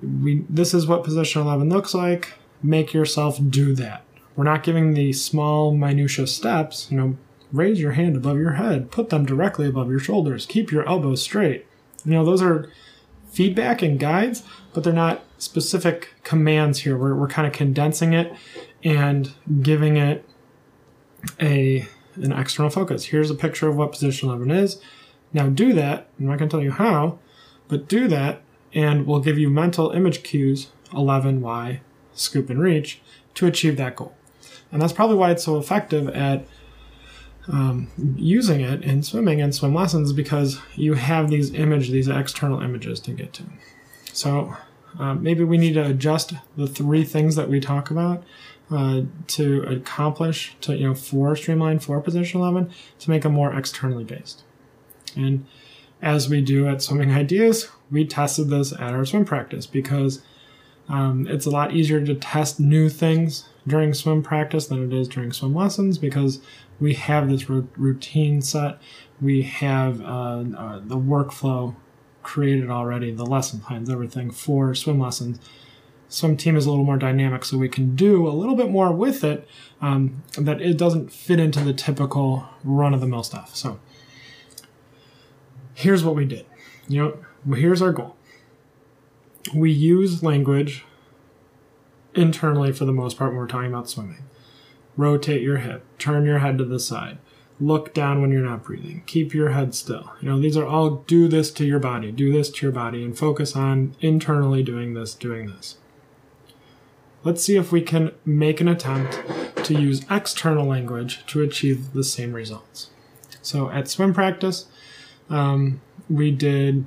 We, 0.01 0.45
this 0.49 0.73
is 0.73 0.87
what 0.87 1.03
position 1.03 1.41
11 1.41 1.69
looks 1.69 1.93
like. 1.93 2.33
Make 2.61 2.93
yourself 2.93 3.39
do 3.49 3.75
that 3.75 4.05
we're 4.35 4.43
not 4.43 4.63
giving 4.63 4.93
the 4.93 5.13
small 5.13 5.73
minutia 5.73 6.27
steps, 6.27 6.87
you 6.89 6.97
know, 6.97 7.17
raise 7.51 7.79
your 7.79 7.91
hand 7.91 8.15
above 8.15 8.37
your 8.37 8.53
head, 8.53 8.91
put 8.91 9.09
them 9.09 9.25
directly 9.25 9.67
above 9.67 9.89
your 9.89 9.99
shoulders, 9.99 10.45
keep 10.45 10.71
your 10.71 10.87
elbows 10.87 11.21
straight. 11.21 11.65
You 12.03 12.13
know, 12.13 12.25
those 12.25 12.41
are 12.41 12.69
feedback 13.31 13.81
and 13.81 13.99
guides, 13.99 14.43
but 14.73 14.83
they're 14.83 14.93
not 14.93 15.23
specific 15.37 16.13
commands 16.23 16.79
here. 16.79 16.97
We're, 16.97 17.15
we're 17.15 17.27
kind 17.27 17.47
of 17.47 17.53
condensing 17.53 18.13
it 18.13 18.33
and 18.83 19.33
giving 19.61 19.97
it 19.97 20.25
a 21.39 21.87
an 22.15 22.31
external 22.31 22.69
focus. 22.69 23.05
Here's 23.05 23.31
a 23.31 23.35
picture 23.35 23.67
of 23.67 23.75
what 23.75 23.91
position 23.91 24.29
11 24.29 24.51
is. 24.51 24.79
Now 25.31 25.47
do 25.47 25.73
that. 25.73 26.07
I'm 26.19 26.27
not 26.27 26.37
going 26.37 26.49
to 26.49 26.53
tell 26.53 26.63
you 26.63 26.71
how, 26.71 27.17
but 27.67 27.87
do 27.87 28.07
that, 28.07 28.43
and 28.71 29.07
we'll 29.07 29.19
give 29.19 29.39
you 29.39 29.49
mental 29.49 29.89
image 29.91 30.21
cues 30.21 30.67
11Y, 30.91 31.79
scoop 32.13 32.51
and 32.51 32.61
reach 32.61 33.01
to 33.33 33.47
achieve 33.47 33.77
that 33.77 33.95
goal. 33.95 34.15
And 34.73 34.81
that's 34.81 34.91
probably 34.91 35.15
why 35.15 35.31
it's 35.31 35.43
so 35.43 35.57
effective 35.57 36.09
at 36.09 36.45
um, 37.47 37.87
using 38.17 38.61
it 38.61 38.83
in 38.83 39.03
swimming 39.03 39.39
and 39.39 39.53
swim 39.53 39.73
lessons 39.73 40.11
because 40.13 40.59
you 40.75 40.95
have 40.95 41.29
these 41.29 41.53
image, 41.53 41.91
these 41.91 42.07
external 42.07 42.61
images 42.61 42.99
to 43.01 43.11
get 43.11 43.33
to. 43.33 43.43
So 44.11 44.57
uh, 44.99 45.13
maybe 45.13 45.43
we 45.43 45.57
need 45.57 45.73
to 45.73 45.85
adjust 45.85 46.33
the 46.57 46.67
three 46.67 47.03
things 47.03 47.35
that 47.35 47.49
we 47.49 47.59
talk 47.59 47.91
about 47.91 48.23
uh, 48.71 49.01
to 49.27 49.61
accomplish 49.63 50.55
to 50.61 50.75
you 50.75 50.87
know 50.87 50.95
for 50.95 51.35
streamline 51.35 51.79
for 51.79 51.99
position 52.01 52.41
11 52.41 52.71
to 52.99 53.09
make 53.09 53.21
them 53.21 53.33
more 53.33 53.53
externally 53.53 54.03
based. 54.03 54.43
And 55.15 55.45
as 56.01 56.29
we 56.29 56.41
do 56.41 56.67
at 56.67 56.81
Swimming 56.81 57.11
Ideas, 57.11 57.69
we 57.91 58.05
tested 58.05 58.49
this 58.49 58.73
at 58.73 58.93
our 58.93 59.05
swim 59.05 59.25
practice 59.25 59.67
because 59.67 60.23
um, 60.89 61.27
it's 61.27 61.45
a 61.45 61.49
lot 61.49 61.73
easier 61.73 62.03
to 62.05 62.15
test 62.15 62.59
new 62.59 62.89
things 62.89 63.47
during 63.65 63.93
swim 63.93 64.21
practice 64.21 64.67
than 64.67 64.83
it 64.83 64.93
is 64.93 65.07
during 65.07 65.31
swim 65.31 65.55
lessons 65.55 65.97
because 65.97 66.39
we 66.79 66.93
have 66.95 67.29
this 67.29 67.49
routine 67.49 68.41
set. 68.41 68.79
We 69.21 69.43
have 69.43 70.01
uh, 70.01 70.43
uh, 70.57 70.81
the 70.83 70.97
workflow 70.97 71.75
created 72.23 72.69
already, 72.69 73.11
the 73.11 73.25
lesson 73.25 73.59
plans, 73.59 73.89
everything 73.89 74.31
for 74.31 74.75
swim 74.75 74.99
lessons. 74.99 75.39
Swim 76.09 76.37
team 76.37 76.55
is 76.55 76.65
a 76.65 76.69
little 76.69 76.85
more 76.85 76.97
dynamic, 76.97 77.43
so 77.45 77.57
we 77.57 77.69
can 77.69 77.95
do 77.95 78.27
a 78.27 78.31
little 78.31 78.55
bit 78.55 78.69
more 78.69 78.91
with 78.91 79.23
it 79.23 79.47
um, 79.81 80.21
that 80.37 80.61
it 80.61 80.77
doesn't 80.77 81.11
fit 81.11 81.39
into 81.39 81.59
the 81.61 81.73
typical 81.73 82.47
run 82.63 82.93
of 82.93 83.01
the 83.01 83.07
mill 83.07 83.23
stuff. 83.23 83.55
So 83.55 83.79
here's 85.73 86.03
what 86.03 86.15
we 86.15 86.25
did. 86.25 86.45
You 86.87 87.01
know, 87.45 87.55
here's 87.55 87.81
our 87.81 87.91
goal 87.91 88.15
we 89.53 89.71
use 89.71 90.23
language 90.23 90.85
internally 92.13 92.71
for 92.71 92.85
the 92.85 92.93
most 92.93 93.17
part 93.17 93.31
when 93.31 93.37
we're 93.37 93.47
talking 93.47 93.69
about 93.69 93.89
swimming. 93.89 94.23
Rotate 94.95 95.41
your 95.41 95.57
hip, 95.57 95.85
turn 95.97 96.25
your 96.25 96.39
head 96.39 96.57
to 96.59 96.65
the 96.65 96.79
side, 96.79 97.17
look 97.59 97.93
down 97.93 98.21
when 98.21 98.31
you're 98.31 98.41
not 98.41 98.63
breathing, 98.63 99.03
keep 99.05 99.33
your 99.33 99.49
head 99.49 99.73
still. 99.73 100.11
You 100.21 100.29
know, 100.29 100.39
these 100.39 100.55
are 100.55 100.65
all 100.65 100.97
do 101.07 101.27
this 101.27 101.51
to 101.51 101.65
your 101.65 101.79
body, 101.79 102.11
do 102.11 102.31
this 102.31 102.49
to 102.51 102.65
your 102.65 102.71
body, 102.71 103.03
and 103.03 103.17
focus 103.17 103.55
on 103.55 103.95
internally 104.01 104.63
doing 104.63 104.93
this, 104.93 105.13
doing 105.15 105.47
this. 105.47 105.77
Let's 107.23 107.43
see 107.43 107.55
if 107.55 107.71
we 107.71 107.81
can 107.81 108.11
make 108.25 108.61
an 108.61 108.67
attempt 108.67 109.21
to 109.65 109.73
use 109.73 110.05
external 110.09 110.65
language 110.65 111.25
to 111.27 111.41
achieve 111.41 111.93
the 111.93 112.03
same 112.03 112.33
results. 112.33 112.89
So 113.41 113.69
at 113.69 113.87
swim 113.87 114.13
practice, 114.13 114.65
um, 115.29 115.81
we 116.09 116.31
did 116.31 116.85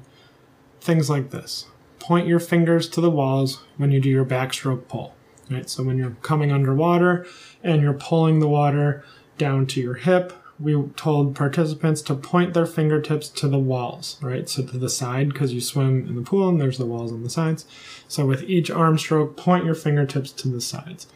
things 0.80 1.10
like 1.10 1.30
this 1.30 1.66
point 2.06 2.28
your 2.28 2.38
fingers 2.38 2.88
to 2.88 3.00
the 3.00 3.10
walls 3.10 3.64
when 3.78 3.90
you 3.90 4.00
do 4.00 4.08
your 4.08 4.24
backstroke 4.24 4.86
pull. 4.86 5.12
Right? 5.50 5.68
So 5.68 5.82
when 5.82 5.98
you're 5.98 6.16
coming 6.22 6.52
underwater 6.52 7.26
and 7.64 7.82
you're 7.82 7.94
pulling 7.94 8.38
the 8.38 8.48
water 8.48 9.04
down 9.38 9.66
to 9.66 9.80
your 9.80 9.94
hip, 9.94 10.32
we 10.58 10.80
told 10.96 11.34
participants 11.34 12.00
to 12.02 12.14
point 12.14 12.54
their 12.54 12.64
fingertips 12.64 13.28
to 13.28 13.48
the 13.48 13.58
walls, 13.58 14.18
right? 14.22 14.48
So 14.48 14.64
to 14.64 14.78
the 14.78 14.88
side 14.88 15.28
because 15.28 15.52
you 15.52 15.60
swim 15.60 16.06
in 16.08 16.14
the 16.14 16.22
pool 16.22 16.48
and 16.48 16.60
there's 16.60 16.78
the 16.78 16.86
walls 16.86 17.12
on 17.12 17.22
the 17.24 17.30
sides. 17.30 17.66
So 18.08 18.24
with 18.24 18.44
each 18.44 18.70
arm 18.70 18.98
stroke, 18.98 19.36
point 19.36 19.64
your 19.64 19.74
fingertips 19.74 20.30
to 20.32 20.48
the 20.48 20.60
sides. 20.60 21.08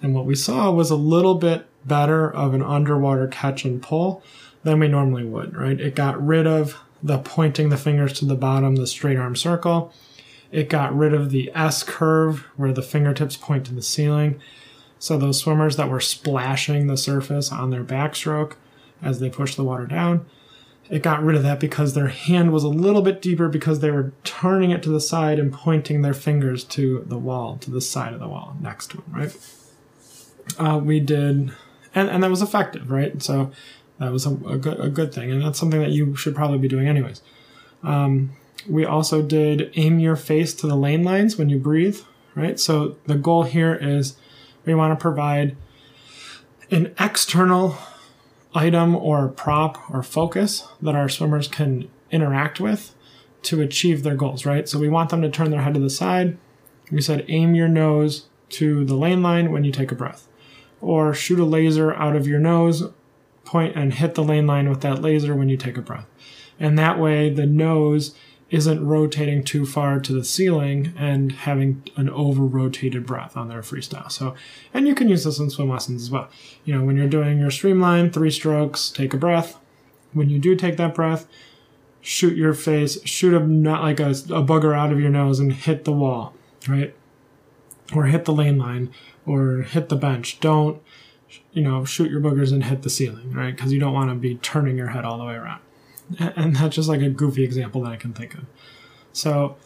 And 0.00 0.14
what 0.14 0.24
we 0.24 0.36
saw 0.36 0.70
was 0.70 0.90
a 0.90 0.96
little 0.96 1.34
bit 1.34 1.66
better 1.84 2.32
of 2.32 2.54
an 2.54 2.62
underwater 2.62 3.26
catch 3.26 3.64
and 3.64 3.82
pull 3.82 4.22
than 4.62 4.78
we 4.78 4.88
normally 4.88 5.24
would, 5.24 5.56
right? 5.56 5.80
It 5.80 5.94
got 5.94 6.24
rid 6.24 6.46
of 6.46 6.76
the 7.02 7.18
pointing 7.18 7.68
the 7.68 7.76
fingers 7.76 8.12
to 8.14 8.24
the 8.24 8.36
bottom, 8.36 8.76
the 8.76 8.86
straight 8.86 9.18
arm 9.18 9.36
circle, 9.36 9.92
it 10.50 10.68
got 10.68 10.96
rid 10.96 11.12
of 11.14 11.30
the 11.30 11.50
S 11.54 11.82
curve 11.82 12.46
where 12.56 12.72
the 12.72 12.82
fingertips 12.82 13.36
point 13.36 13.66
to 13.66 13.74
the 13.74 13.82
ceiling. 13.82 14.40
So 14.98 15.16
those 15.16 15.38
swimmers 15.38 15.76
that 15.76 15.90
were 15.90 16.00
splashing 16.00 16.86
the 16.86 16.96
surface 16.96 17.52
on 17.52 17.70
their 17.70 17.84
backstroke 17.84 18.54
as 19.02 19.20
they 19.20 19.30
push 19.30 19.54
the 19.54 19.64
water 19.64 19.86
down, 19.86 20.26
it 20.90 21.02
got 21.02 21.22
rid 21.22 21.36
of 21.36 21.42
that 21.42 21.60
because 21.60 21.94
their 21.94 22.08
hand 22.08 22.52
was 22.52 22.64
a 22.64 22.68
little 22.68 23.02
bit 23.02 23.20
deeper 23.20 23.48
because 23.48 23.80
they 23.80 23.90
were 23.90 24.12
turning 24.24 24.70
it 24.70 24.82
to 24.82 24.88
the 24.88 25.00
side 25.00 25.38
and 25.38 25.52
pointing 25.52 26.02
their 26.02 26.14
fingers 26.14 26.64
to 26.64 27.04
the 27.06 27.18
wall, 27.18 27.58
to 27.58 27.70
the 27.70 27.80
side 27.80 28.14
of 28.14 28.20
the 28.20 28.28
wall 28.28 28.56
next 28.60 28.90
to 28.90 28.96
them, 28.96 29.12
right? 29.12 29.36
Uh, 30.58 30.78
we 30.78 30.98
did, 30.98 31.52
and, 31.94 32.08
and 32.08 32.22
that 32.22 32.30
was 32.30 32.40
effective, 32.40 32.90
right? 32.90 33.22
So 33.22 33.52
that 33.98 34.10
was 34.10 34.24
a, 34.24 34.30
a, 34.30 34.56
good, 34.56 34.80
a 34.80 34.88
good 34.88 35.12
thing, 35.12 35.30
and 35.30 35.42
that's 35.42 35.58
something 35.58 35.80
that 35.80 35.90
you 35.90 36.16
should 36.16 36.34
probably 36.34 36.58
be 36.58 36.68
doing 36.68 36.88
anyways. 36.88 37.20
Um, 37.82 38.32
we 38.66 38.84
also 38.84 39.22
did 39.22 39.70
aim 39.76 39.98
your 39.98 40.16
face 40.16 40.54
to 40.54 40.66
the 40.66 40.76
lane 40.76 41.04
lines 41.04 41.36
when 41.36 41.48
you 41.48 41.58
breathe, 41.58 42.00
right? 42.34 42.58
So 42.58 42.96
the 43.06 43.14
goal 43.14 43.44
here 43.44 43.74
is 43.74 44.16
we 44.64 44.74
want 44.74 44.98
to 44.98 45.02
provide 45.02 45.56
an 46.70 46.94
external 46.98 47.78
item 48.54 48.96
or 48.96 49.28
prop 49.28 49.90
or 49.90 50.02
focus 50.02 50.66
that 50.82 50.94
our 50.94 51.08
swimmers 51.08 51.48
can 51.48 51.88
interact 52.10 52.60
with 52.60 52.94
to 53.42 53.60
achieve 53.60 54.02
their 54.02 54.16
goals, 54.16 54.44
right? 54.44 54.68
So 54.68 54.78
we 54.78 54.88
want 54.88 55.10
them 55.10 55.22
to 55.22 55.30
turn 55.30 55.50
their 55.50 55.62
head 55.62 55.74
to 55.74 55.80
the 55.80 55.90
side. 55.90 56.36
We 56.90 57.00
said 57.00 57.24
aim 57.28 57.54
your 57.54 57.68
nose 57.68 58.26
to 58.50 58.84
the 58.84 58.96
lane 58.96 59.22
line 59.22 59.52
when 59.52 59.64
you 59.64 59.72
take 59.72 59.92
a 59.92 59.94
breath, 59.94 60.26
or 60.80 61.14
shoot 61.14 61.38
a 61.38 61.44
laser 61.44 61.94
out 61.94 62.16
of 62.16 62.26
your 62.26 62.40
nose, 62.40 62.84
point 63.44 63.76
and 63.76 63.94
hit 63.94 64.14
the 64.14 64.24
lane 64.24 64.46
line 64.46 64.68
with 64.68 64.80
that 64.80 65.00
laser 65.00 65.34
when 65.34 65.48
you 65.48 65.56
take 65.56 65.76
a 65.76 65.82
breath. 65.82 66.06
And 66.58 66.78
that 66.78 66.98
way, 66.98 67.30
the 67.30 67.46
nose 67.46 68.14
isn't 68.50 68.86
rotating 68.86 69.44
too 69.44 69.66
far 69.66 70.00
to 70.00 70.12
the 70.12 70.24
ceiling 70.24 70.94
and 70.96 71.32
having 71.32 71.82
an 71.96 72.08
over 72.08 72.42
rotated 72.42 73.04
breath 73.04 73.36
on 73.36 73.48
their 73.48 73.60
freestyle. 73.60 74.10
So, 74.10 74.34
and 74.72 74.88
you 74.88 74.94
can 74.94 75.08
use 75.08 75.24
this 75.24 75.38
in 75.38 75.50
swim 75.50 75.68
lessons 75.68 76.02
as 76.02 76.10
well. 76.10 76.28
You 76.64 76.74
know, 76.74 76.84
when 76.84 76.96
you're 76.96 77.08
doing 77.08 77.38
your 77.38 77.50
streamline, 77.50 78.10
three 78.10 78.30
strokes, 78.30 78.90
take 78.90 79.12
a 79.12 79.18
breath. 79.18 79.58
When 80.14 80.30
you 80.30 80.38
do 80.38 80.56
take 80.56 80.78
that 80.78 80.94
breath, 80.94 81.26
shoot 82.00 82.36
your 82.36 82.54
face, 82.54 82.98
shoot 83.04 83.34
a 83.34 83.46
not 83.46 83.82
like 83.82 84.00
a, 84.00 84.10
a 84.10 84.42
bugger 84.42 84.74
out 84.74 84.92
of 84.92 85.00
your 85.00 85.10
nose 85.10 85.38
and 85.38 85.52
hit 85.52 85.84
the 85.84 85.92
wall, 85.92 86.32
right? 86.66 86.94
Or 87.94 88.06
hit 88.06 88.24
the 88.24 88.32
lane 88.32 88.56
line 88.56 88.90
or 89.26 89.62
hit 89.62 89.90
the 89.90 89.96
bench. 89.96 90.40
Don't, 90.40 90.80
you 91.52 91.62
know, 91.62 91.84
shoot 91.84 92.10
your 92.10 92.20
boogers 92.20 92.50
and 92.50 92.64
hit 92.64 92.80
the 92.80 92.90
ceiling, 92.90 93.34
right? 93.34 93.54
Because 93.54 93.74
you 93.74 93.80
don't 93.80 93.92
want 93.92 94.08
to 94.08 94.14
be 94.14 94.36
turning 94.36 94.78
your 94.78 94.88
head 94.88 95.04
all 95.04 95.18
the 95.18 95.24
way 95.24 95.34
around 95.34 95.60
and 96.18 96.56
that's 96.56 96.76
just 96.76 96.88
like 96.88 97.02
a 97.02 97.08
goofy 97.08 97.44
example 97.44 97.82
that 97.82 97.92
I 97.92 97.96
can 97.96 98.12
think 98.12 98.34
of. 98.34 98.44
So 99.12 99.56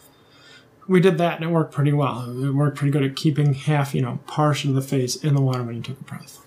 we 0.88 1.00
did 1.00 1.18
that 1.18 1.37
and 1.37 1.44
it 1.44 1.52
worked 1.52 1.72
pretty 1.72 1.92
well. 1.92 2.44
It 2.44 2.54
worked 2.54 2.76
pretty 2.76 2.92
good 2.92 3.04
at 3.04 3.16
keeping 3.16 3.54
half, 3.54 3.94
you 3.94 4.02
know, 4.02 4.20
partial 4.26 4.70
of 4.70 4.76
the 4.76 4.82
face 4.82 5.16
in 5.16 5.34
the 5.34 5.40
water 5.40 5.62
when 5.62 5.76
you 5.76 5.82
took 5.82 6.00
a 6.00 6.04
breath. 6.04 6.40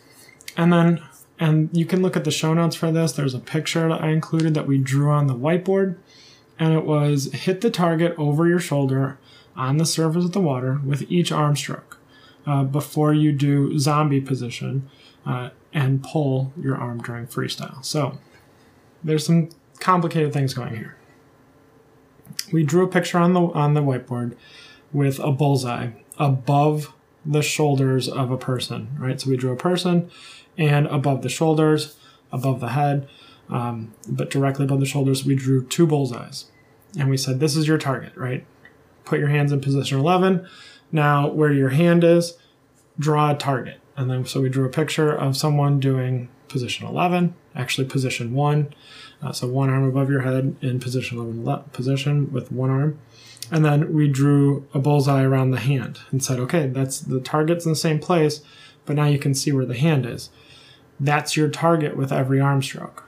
And 0.58 0.72
then, 0.72 1.02
and 1.40 1.70
you 1.74 1.86
can 1.86 2.02
look 2.02 2.16
at 2.16 2.24
the 2.24 2.32
show 2.32 2.54
notes 2.54 2.76
for 2.76 2.92
this. 2.92 3.12
There's 3.12 3.34
a 3.34 3.40
picture 3.40 3.90
that 3.90 4.02
I 4.02 4.10
included 4.10 4.54
that 4.54 4.68
we 4.68 4.78
drew 4.78 5.10
on 5.10 5.28
the 5.28 5.36
whiteboard, 5.36 5.98
and 6.58 6.74
it 6.74 6.86
was 6.86 7.32
hit 7.34 7.62
the 7.62 7.70
target 7.70 8.16
over 8.18 8.48
your 8.48 8.60
shoulder 8.60 9.18
on 9.56 9.78
the 9.78 9.86
surface 9.86 10.26
of 10.26 10.32
the 10.32 10.42
water 10.42 10.80
with 10.86 11.10
each 11.12 11.32
arm 11.32 11.56
stroke 11.56 11.98
uh, 12.46 12.64
before 12.64 13.14
you 13.14 13.32
do 13.32 13.78
zombie 13.78 14.22
position 14.22 14.90
uh, 15.26 15.50
and 15.74 16.04
pull 16.04 16.54
your 16.58 16.78
arm 16.78 17.02
during 17.02 17.28
freestyle. 17.28 17.84
So 17.84 18.18
there's 19.04 19.26
some 19.26 19.50
complicated 19.80 20.34
things 20.34 20.54
going 20.54 20.76
here. 20.76 20.96
We 22.52 22.64
drew 22.64 22.84
a 22.84 22.88
picture 22.88 23.18
on 23.18 23.34
the 23.34 23.42
on 23.42 23.74
the 23.74 23.82
whiteboard 23.82 24.36
with 24.92 25.20
a 25.20 25.32
bullseye 25.32 25.90
above 26.18 26.94
the 27.26 27.42
shoulders 27.42 28.08
of 28.08 28.32
a 28.32 28.38
person, 28.38 28.90
right? 28.98 29.20
So 29.20 29.30
we 29.30 29.38
drew 29.38 29.52
a 29.52 29.58
person 29.58 30.10
and 30.58 30.88
above 30.88 31.22
the 31.22 31.30
shoulders, 31.30 31.98
above 32.32 32.60
the 32.60 32.70
head, 32.70 33.08
um, 33.50 33.94
but 34.08 34.30
directly 34.30 34.66
above 34.66 34.80
the 34.80 34.86
shoulders, 34.86 35.26
we 35.26 35.36
drew 35.36 35.66
two 35.66 35.86
bullseyes. 35.86 36.46
And 36.98 37.10
we 37.10 37.18
said, 37.18 37.40
this 37.40 37.56
is 37.56 37.68
your 37.68 37.78
target, 37.78 38.16
right? 38.16 38.46
Put 39.04 39.20
your 39.20 39.28
hands 39.28 39.52
in 39.52 39.62
position 39.62 40.00
11. 40.00 40.48
Now, 40.92 41.28
where 41.28 41.52
your 41.52 41.70
hand 41.70 42.04
is, 42.04 42.38
draw 42.98 43.32
a 43.32 43.36
target. 43.36 43.80
And 43.98 44.10
then, 44.10 44.26
so 44.26 44.42
we 44.42 44.50
drew 44.50 44.66
a 44.66 44.70
picture 44.70 45.12
of 45.12 45.38
someone 45.38 45.80
doing 45.80 46.30
position 46.48 46.88
11, 46.88 47.36
actually 47.56 47.88
position 47.88 48.34
1. 48.34 48.74
Uh, 49.22 49.32
so 49.32 49.48
one 49.48 49.70
arm 49.70 49.84
above 49.84 50.10
your 50.10 50.22
head 50.22 50.56
in 50.62 50.80
position 50.80 51.18
11 51.18 51.70
position 51.72 52.32
with 52.32 52.52
one 52.52 52.70
arm. 52.70 53.00
And 53.52 53.64
then 53.64 53.94
we 53.94 54.08
drew 54.08 54.68
a 54.74 54.80
bullseye 54.80 55.24
around 55.24 55.52
the 55.52 55.60
hand 55.60 56.00
and 56.12 56.24
said, 56.24 56.40
okay, 56.40 56.68
that's 56.68 57.00
the 57.00 57.20
target's 57.20 57.66
in 57.66 57.72
the 57.72 57.76
same 57.76 58.00
place, 58.00 58.42
but 58.86 58.96
now 58.96 59.06
you 59.06 59.20
can 59.20 59.34
see 59.34 59.52
where 59.52 59.66
the 59.66 59.78
hand 59.78 60.06
is. 60.06 60.30
That's 61.00 61.38
your 61.38 61.50
target 61.50 61.96
with 61.96 62.12
every 62.12 62.40
arm 62.40 62.62
stroke. 62.62 63.04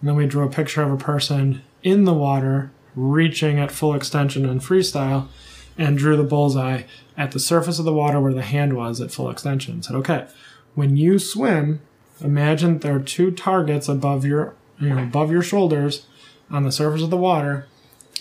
And 0.00 0.08
then 0.08 0.16
we 0.16 0.26
drew 0.26 0.44
a 0.44 0.50
picture 0.50 0.82
of 0.82 0.92
a 0.92 0.96
person 0.96 1.62
in 1.82 2.04
the 2.04 2.14
water 2.14 2.70
reaching 2.94 3.58
at 3.58 3.70
full 3.70 3.94
extension 3.94 4.48
and 4.48 4.60
freestyle 4.60 5.28
and 5.76 5.98
drew 5.98 6.16
the 6.16 6.24
bullseye 6.24 6.82
at 7.16 7.32
the 7.32 7.40
surface 7.40 7.78
of 7.78 7.84
the 7.84 7.92
water 7.92 8.20
where 8.20 8.32
the 8.32 8.42
hand 8.42 8.74
was 8.74 9.00
at 9.00 9.10
full 9.10 9.30
extension. 9.30 9.74
And 9.74 9.84
said, 9.84 9.96
okay, 9.96 10.26
when 10.74 10.96
you 10.96 11.18
swim, 11.18 11.80
imagine 12.20 12.78
there 12.78 12.96
are 12.96 13.00
two 13.00 13.30
targets 13.30 13.88
above 13.88 14.24
your 14.24 14.54
you 14.78 14.90
know, 14.90 15.02
above 15.02 15.30
your 15.30 15.42
shoulders 15.42 16.06
on 16.50 16.64
the 16.64 16.72
surface 16.72 17.02
of 17.02 17.10
the 17.10 17.16
water 17.16 17.66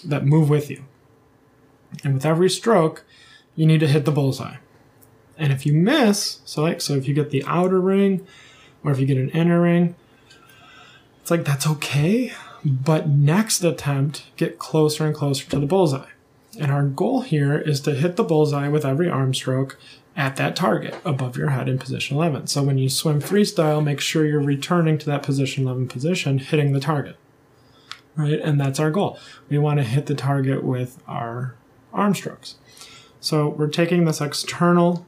that 0.04 0.26
move 0.26 0.50
with 0.50 0.70
you. 0.70 0.84
And 2.04 2.16
with 2.16 2.26
every 2.26 2.50
stroke, 2.50 3.04
you 3.56 3.66
need 3.66 3.80
to 3.80 3.88
hit 3.88 4.06
the 4.06 4.12
bullseye. 4.12 4.58
And 5.38 5.52
if 5.52 5.66
you 5.66 5.74
miss, 5.74 6.40
so 6.46 6.62
like 6.62 6.82
so 6.82 6.94
if 6.94 7.08
you 7.08 7.14
get 7.14 7.30
the 7.30 7.44
outer 7.46 7.80
ring 7.80 8.26
or 8.84 8.92
if 8.92 9.00
you 9.00 9.06
get 9.06 9.18
an 9.18 9.30
inner 9.30 9.62
ring, 9.62 9.96
it's 11.22 11.32
like 11.32 11.44
that's 11.44 11.68
okay, 11.68 12.32
but 12.64 13.10
next 13.10 13.64
attempt 13.64 14.26
get 14.38 14.60
closer 14.60 15.06
and 15.06 15.16
closer 15.16 15.50
to 15.50 15.60
the 15.60 15.66
bullseye. 15.66 16.10
And 16.60 16.72
our 16.72 16.84
goal 16.84 17.22
here 17.22 17.58
is 17.58 17.82
to 17.82 17.96
hit 17.96 18.16
the 18.16 18.24
bullseye 18.24 18.70
with 18.70 18.86
every 18.86 19.10
arm 19.10 19.34
stroke 19.34 19.78
at 20.16 20.38
that 20.38 20.56
target 20.56 20.96
above 21.04 21.36
your 21.36 21.50
head 21.50 21.68
in 21.68 21.78
position 21.78 22.16
11. 22.16 22.48
So 22.48 22.64
when 22.64 22.78
you 22.78 22.90
swim 22.90 23.22
freestyle, 23.22 23.84
make 23.84 24.00
sure 24.00 24.26
you're 24.26 24.40
returning 24.40 24.98
to 25.00 25.06
that 25.08 25.24
position 25.24 25.66
11 25.66 25.88
position, 25.88 26.40
hitting 26.40 26.72
the 26.72 26.80
target. 26.80 27.18
Right? 28.16 28.40
And 28.40 28.60
that's 28.60 28.80
our 28.80 28.92
goal. 28.92 29.20
We 29.50 29.58
want 29.58 29.80
to 29.80 29.84
hit 29.84 30.06
the 30.06 30.16
target 30.16 30.64
with 30.64 31.02
our 31.06 31.56
arm 31.92 32.16
strokes. 32.16 32.56
So 33.20 33.50
we're 33.50 33.68
taking 33.68 34.06
this 34.06 34.22
external, 34.22 35.06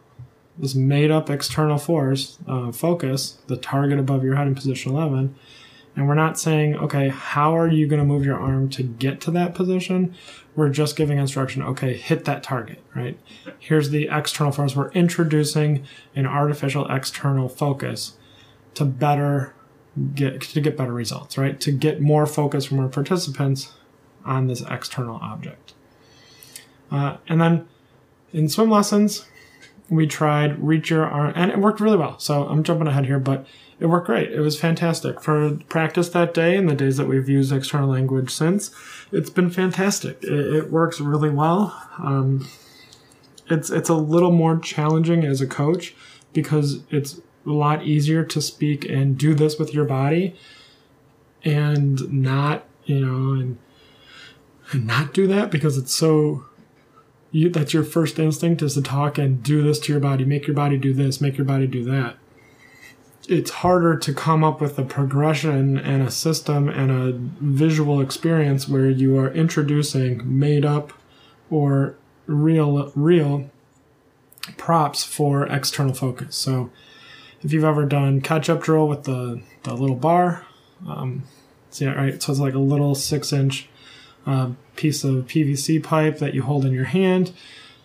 this 0.58 0.76
made 0.76 1.12
up 1.12 1.30
external 1.30 1.78
force, 1.78 2.38
uh, 2.48 2.72
focus, 2.72 3.38
the 3.48 3.56
target 3.56 4.00
above 4.00 4.24
your 4.24 4.36
head 4.36 4.48
in 4.48 4.56
position 4.56 4.92
11, 4.92 5.36
and 5.98 6.08
we're 6.08 6.14
not 6.14 6.40
saying, 6.40 6.76
okay, 6.76 7.10
how 7.10 7.58
are 7.58 7.68
you 7.68 7.88
going 7.88 8.00
to 8.00 8.06
move 8.06 8.24
your 8.24 8.40
arm 8.40 8.70
to 8.70 8.84
get 8.84 9.20
to 9.22 9.32
that 9.32 9.56
position? 9.56 10.14
We're 10.56 10.70
just 10.70 10.96
giving 10.96 11.18
instruction, 11.18 11.64
okay, 11.64 11.98
hit 11.98 12.24
that 12.26 12.44
target, 12.44 12.84
right? 12.96 13.20
Here's 13.58 13.90
the 13.90 14.08
external 14.12 14.52
force. 14.52 14.76
We're 14.76 14.92
introducing 14.92 15.86
an 16.16 16.28
artificial 16.28 16.86
external 16.88 17.50
focus 17.50 18.16
to 18.76 18.86
better 18.86 19.56
get 20.14 20.42
to 20.42 20.62
get 20.62 20.78
better 20.78 20.94
results, 20.94 21.36
right? 21.36 21.60
To 21.62 21.72
get 21.72 22.00
more 22.00 22.28
focus 22.28 22.66
from 22.66 22.80
our 22.80 22.90
participants 22.90 23.74
on 24.24 24.46
this 24.46 24.62
external 24.70 25.16
object. 25.16 25.74
Uh, 26.92 27.18
and 27.28 27.42
then 27.42 27.68
in 28.32 28.48
swim 28.50 28.70
lessons, 28.70 29.26
we 29.90 30.08
tried 30.08 30.60
reach 30.62 30.90
your 30.90 31.06
arm, 31.06 31.34
and 31.36 31.52
it 31.52 31.60
worked 31.60 31.80
really 31.80 31.98
well. 31.98 32.20
So 32.20 32.48
I'm 32.48 32.64
jumping 32.64 32.88
ahead 32.88 33.06
here, 33.06 33.20
but 33.20 33.46
it 33.80 33.86
worked 33.86 34.08
great. 34.08 34.32
It 34.32 34.40
was 34.40 34.60
fantastic 34.60 35.22
for 35.22 35.58
practice 35.70 36.10
that 36.10 36.34
day 36.34 36.58
and 36.58 36.68
the 36.68 36.76
days 36.76 36.98
that 36.98 37.08
we've 37.08 37.30
used 37.30 37.52
external 37.52 37.90
language 37.90 38.32
since. 38.32 38.72
It's 39.12 39.30
been 39.30 39.50
fantastic. 39.50 40.24
It, 40.24 40.56
it 40.56 40.72
works 40.72 41.00
really 41.00 41.30
well. 41.30 41.80
Um, 42.00 42.48
it's 43.50 43.70
it's 43.70 43.90
a 43.90 43.96
little 43.96 44.32
more 44.32 44.58
challenging 44.58 45.24
as 45.24 45.42
a 45.42 45.48
coach 45.48 45.96
because 46.34 46.84
it's 46.90 47.22
a 47.46 47.52
lot 47.52 47.84
easier 47.84 48.24
to 48.24 48.42
speak 48.42 48.84
and 48.86 49.18
do 49.18 49.34
this 49.34 49.58
with 49.58 49.74
your 49.74 49.86
body 49.86 50.36
and 51.46 52.12
not 52.12 52.66
you 52.86 53.00
know 53.00 53.40
and, 53.40 53.58
and 54.72 54.86
not 54.86 55.14
do 55.14 55.28
that 55.28 55.50
because 55.50 55.78
it's 55.78 55.94
so 55.94 56.46
you, 57.38 57.50
that's 57.50 57.74
your 57.74 57.84
first 57.84 58.20
instinct 58.20 58.62
is 58.62 58.74
to 58.74 58.82
talk 58.82 59.18
and 59.18 59.44
do 59.44 59.62
this 59.62 59.80
to 59.80 59.92
your 59.92 60.02
body 60.02 60.26
make 60.26 60.48
your 60.48 60.56
body 60.56 60.78
do 60.78 60.94
this 60.94 61.22
make 61.22 61.38
your 61.38 61.46
body 61.46 61.68
do 61.68 61.84
that 61.84 62.18
it's 63.28 63.52
harder 63.52 63.98
to 63.98 64.14
come 64.14 64.44
up 64.44 64.62
with 64.62 64.80
a 64.80 64.84
progression 64.84 65.78
and 65.78 66.02
a 66.02 66.10
system 66.10 66.70
and 66.70 66.90
a 66.90 67.12
visual 67.44 68.00
experience 68.00 68.70
where 68.70 68.90
you 68.90 69.18
are 69.18 69.30
introducing 69.32 70.40
made 70.40 70.64
up 70.64 70.94
or 71.50 71.96
real 72.26 72.92
real 72.96 73.50
props 74.56 75.04
for 75.04 75.46
external 75.48 75.94
focus. 75.94 76.36
So 76.38 76.70
if 77.42 77.52
you've 77.52 77.66
ever 77.66 77.86
done 77.86 78.22
catch 78.22 78.50
up 78.50 78.62
drill 78.62 78.88
with 78.88 79.04
the, 79.04 79.42
the 79.64 79.74
little 79.74 79.98
bar, 79.98 80.46
um, 80.88 81.24
see 81.70 81.86
it 81.86 81.98
right? 81.98 82.22
So 82.22 82.32
it's 82.32 82.40
like 82.40 82.54
a 82.54 82.60
little 82.60 82.96
six 82.96 83.34
inch 83.34 83.68
uh, 84.28 84.52
piece 84.76 85.04
of 85.04 85.26
PVC 85.26 85.82
pipe 85.82 86.20
that 86.20 86.36
you 86.36 86.44
hold 86.44 86.66
in 86.66 86.74
your 86.74 86.86
hand 86.86 87.32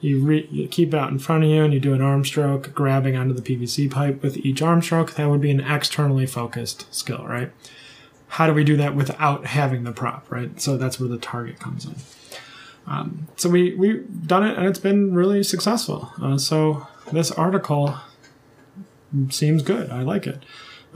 you, 0.01 0.19
re- 0.19 0.49
you 0.51 0.67
keep 0.67 0.93
it 0.93 0.99
out 0.99 1.11
in 1.11 1.19
front 1.21 1.45
of 1.45 1.51
you 1.51 1.63
and 1.63 1.73
you 1.73 1.79
do 1.79 1.95
an 1.95 2.03
arm 2.03 2.25
stroke, 2.25 2.75
grabbing 2.75 3.15
onto 3.15 3.33
the 3.33 3.41
PVC 3.41 3.89
pipe 3.89 4.21
with 4.21 4.37
each 4.39 4.61
arm 4.61 4.83
stroke. 4.83 5.15
That 5.15 5.31
would 5.31 5.41
be 5.41 5.53
an 5.53 5.61
externally 5.61 6.27
focused 6.27 6.93
skill, 6.93 7.25
right? 7.25 7.53
how 8.33 8.47
do 8.47 8.55
we 8.55 8.65
do 8.65 8.79
that 8.79 8.97
without 8.97 9.45
having 9.45 9.85
the 9.85 9.93
prop, 9.93 10.31
right? 10.31 10.59
So 10.59 10.79
that's 10.79 10.99
where 10.99 11.09
the 11.09 11.19
target 11.19 11.61
comes 11.61 11.85
in. 11.85 11.95
Um, 12.87 13.29
so 13.37 13.51
we 13.51 13.75
we've 13.75 14.27
done 14.27 14.43
it 14.43 14.57
and 14.57 14.67
it's 14.67 14.79
been 14.79 15.15
really 15.15 15.43
successful. 15.43 16.11
Uh, 16.21 16.39
so 16.39 16.87
this 17.13 17.31
article 17.31 17.95
seems 19.29 19.63
good. 19.63 19.91
I 19.91 20.01
like 20.01 20.27
it. 20.27 20.43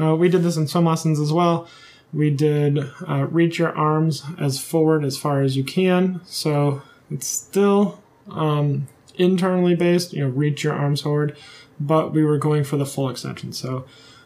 Uh, 0.01 0.17
we 0.17 0.31
did 0.31 0.45
this 0.45 0.57
in 0.57 0.67
swim 0.67 0.87
lessons 0.87 1.21
as 1.21 1.31
well. 1.31 1.69
We 2.17 2.31
did 2.31 2.79
uh, 3.07 3.27
reach 3.31 3.59
your 3.59 3.77
arms 3.77 4.25
as 4.39 4.59
forward 4.59 5.05
as 5.05 5.19
far 5.19 5.43
as 5.43 5.55
you 5.55 5.63
can. 5.63 6.23
So 6.25 6.81
it's 7.11 7.27
still 7.27 8.03
um, 8.31 8.89
internally 9.17 9.75
based, 9.75 10.15
you 10.15 10.25
know, 10.25 10.31
reach 10.31 10.65
your 10.65 10.73
arms 10.73 11.03
forward, 11.03 11.37
but 11.79 12.15
we 12.15 12.25
were 12.25 12.39
going 12.39 12.65
for 12.65 12.79
the 12.79 12.87
full 12.87 13.11
extension. 13.11 13.53
So 13.53 13.85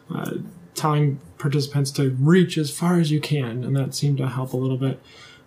uh, 0.09 0.35
telling 0.73 1.19
participants 1.37 1.91
to 1.91 2.11
reach 2.11 2.57
as 2.57 2.71
far 2.71 2.97
as 2.97 3.11
you 3.11 3.19
can, 3.19 3.65
and 3.65 3.75
that 3.75 3.93
seemed 3.93 4.19
to 4.19 4.29
help 4.29 4.53
a 4.53 4.57
little 4.57 4.77
bit. 4.77 5.01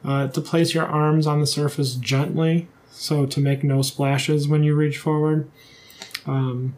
Uh, 0.05 0.29
to 0.29 0.43
place 0.43 0.75
your 0.75 0.85
arms 0.85 1.27
on 1.27 1.41
the 1.41 1.47
surface 1.47 1.95
gently, 1.95 2.69
so 2.91 3.25
to 3.25 3.41
make 3.41 3.65
no 3.65 3.81
splashes 3.81 4.47
when 4.47 4.63
you 4.63 4.75
reach 4.75 4.99
forward. 4.99 5.51
Um, 6.27 6.77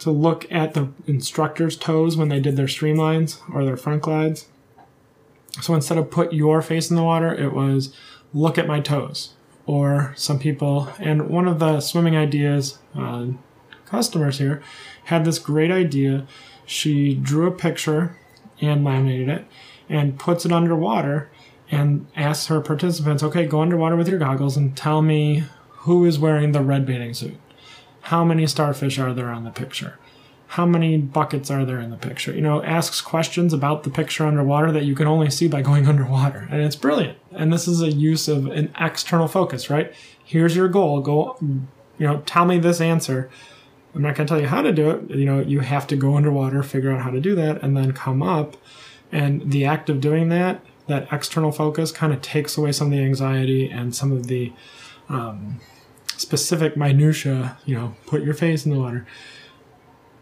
to 0.00 0.10
look 0.10 0.50
at 0.50 0.74
the 0.74 0.88
instructor's 1.06 1.76
toes 1.76 2.16
when 2.16 2.28
they 2.28 2.40
did 2.40 2.56
their 2.56 2.66
streamlines 2.66 3.38
or 3.54 3.64
their 3.64 3.76
front 3.76 4.02
glides. 4.02 4.46
So 5.60 5.74
instead 5.74 5.98
of 5.98 6.10
put 6.10 6.32
your 6.32 6.62
face 6.62 6.90
in 6.90 6.96
the 6.96 7.02
water, 7.02 7.34
it 7.34 7.52
was 7.52 7.94
look 8.32 8.58
at 8.58 8.66
my 8.66 8.80
toes. 8.80 9.34
Or 9.66 10.14
some 10.16 10.38
people, 10.38 10.90
and 11.00 11.28
one 11.28 11.48
of 11.48 11.58
the 11.58 11.80
swimming 11.80 12.16
ideas 12.16 12.78
uh, 12.94 13.26
customers 13.84 14.38
here 14.38 14.62
had 15.04 15.24
this 15.24 15.40
great 15.40 15.72
idea. 15.72 16.26
She 16.64 17.14
drew 17.14 17.48
a 17.48 17.52
picture 17.52 18.16
and 18.60 18.84
laminated 18.84 19.28
it 19.28 19.44
and 19.88 20.18
puts 20.18 20.44
it 20.44 20.52
underwater 20.52 21.30
and 21.70 22.06
asks 22.14 22.46
her 22.46 22.60
participants, 22.60 23.22
okay, 23.24 23.44
go 23.44 23.60
underwater 23.60 23.96
with 23.96 24.08
your 24.08 24.20
goggles 24.20 24.56
and 24.56 24.76
tell 24.76 25.02
me 25.02 25.44
who 25.68 26.04
is 26.04 26.18
wearing 26.18 26.52
the 26.52 26.62
red 26.62 26.86
bathing 26.86 27.14
suit. 27.14 27.38
How 28.02 28.24
many 28.24 28.46
starfish 28.46 29.00
are 29.00 29.12
there 29.12 29.30
on 29.30 29.42
the 29.42 29.50
picture? 29.50 29.98
How 30.48 30.64
many 30.64 30.96
buckets 30.96 31.50
are 31.50 31.64
there 31.64 31.80
in 31.80 31.90
the 31.90 31.96
picture? 31.96 32.32
You 32.32 32.40
know, 32.40 32.62
asks 32.62 33.00
questions 33.00 33.52
about 33.52 33.82
the 33.82 33.90
picture 33.90 34.24
underwater 34.24 34.70
that 34.72 34.84
you 34.84 34.94
can 34.94 35.06
only 35.06 35.30
see 35.30 35.48
by 35.48 35.62
going 35.62 35.86
underwater. 35.88 36.48
And 36.50 36.62
it's 36.62 36.76
brilliant. 36.76 37.18
And 37.32 37.52
this 37.52 37.66
is 37.66 37.82
a 37.82 37.90
use 37.90 38.28
of 38.28 38.46
an 38.46 38.72
external 38.78 39.28
focus, 39.28 39.70
right? 39.70 39.92
Here's 40.24 40.54
your 40.54 40.68
goal. 40.68 41.00
Go, 41.00 41.36
you 41.40 42.06
know, 42.06 42.22
tell 42.26 42.44
me 42.44 42.58
this 42.58 42.80
answer. 42.80 43.30
I'm 43.94 44.02
not 44.02 44.14
going 44.14 44.26
to 44.26 44.30
tell 44.30 44.40
you 44.40 44.48
how 44.48 44.62
to 44.62 44.72
do 44.72 44.90
it. 44.90 45.10
You 45.10 45.24
know, 45.24 45.40
you 45.40 45.60
have 45.60 45.86
to 45.88 45.96
go 45.96 46.16
underwater, 46.16 46.62
figure 46.62 46.92
out 46.92 47.02
how 47.02 47.10
to 47.10 47.20
do 47.20 47.34
that, 47.34 47.62
and 47.62 47.76
then 47.76 47.92
come 47.92 48.22
up. 48.22 48.56
And 49.10 49.50
the 49.50 49.64
act 49.64 49.88
of 49.88 50.00
doing 50.00 50.28
that, 50.28 50.60
that 50.86 51.08
external 51.10 51.50
focus, 51.50 51.92
kind 51.92 52.12
of 52.12 52.20
takes 52.20 52.56
away 52.56 52.72
some 52.72 52.88
of 52.88 52.92
the 52.92 53.02
anxiety 53.02 53.70
and 53.70 53.94
some 53.94 54.12
of 54.12 54.26
the 54.26 54.52
um, 55.08 55.60
specific 56.16 56.76
minutia, 56.76 57.56
you 57.64 57.74
know, 57.74 57.94
put 58.06 58.22
your 58.22 58.34
face 58.34 58.66
in 58.66 58.72
the 58.72 58.78
water 58.78 59.06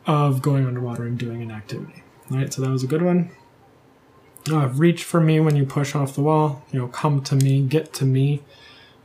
of 0.07 0.43
going 0.43 0.67
underwater 0.67 1.05
and 1.05 1.19
doing 1.19 1.43
an 1.43 1.51
activity. 1.51 2.03
All 2.31 2.39
right, 2.39 2.53
so 2.53 2.63
that 2.63 2.71
was 2.71 2.83
a 2.83 2.87
good 2.87 3.03
one. 3.03 3.31
Uh, 4.51 4.69
reach 4.69 5.05
for 5.05 5.21
me 5.21 5.41
when 5.41 5.57
you 5.57 5.65
push 5.65 5.95
off 5.95 6.15
the 6.15 6.21
wall. 6.21 6.63
You 6.71 6.81
know, 6.81 6.89
come 6.89 7.23
to 7.23 7.37
me, 7.37 7.63
get 7.63 7.93
to 7.95 8.05
me, 8.05 8.43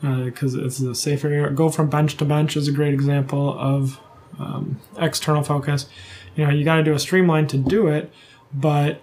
because 0.01 0.55
uh, 0.55 0.65
it's 0.65 0.79
a 0.79 0.95
safer 0.95 1.27
area. 1.27 1.49
Go 1.49 1.69
from 1.69 1.89
bench 1.89 2.17
to 2.17 2.25
bench 2.25 2.57
is 2.57 2.67
a 2.67 2.71
great 2.71 2.93
example 2.93 3.57
of 3.57 3.99
um, 4.37 4.79
external 4.97 5.43
focus. 5.43 5.87
You 6.35 6.45
know, 6.45 6.51
you 6.51 6.63
got 6.63 6.75
to 6.75 6.83
do 6.83 6.93
a 6.93 6.99
streamline 6.99 7.47
to 7.47 7.57
do 7.57 7.87
it, 7.87 8.11
but 8.53 9.01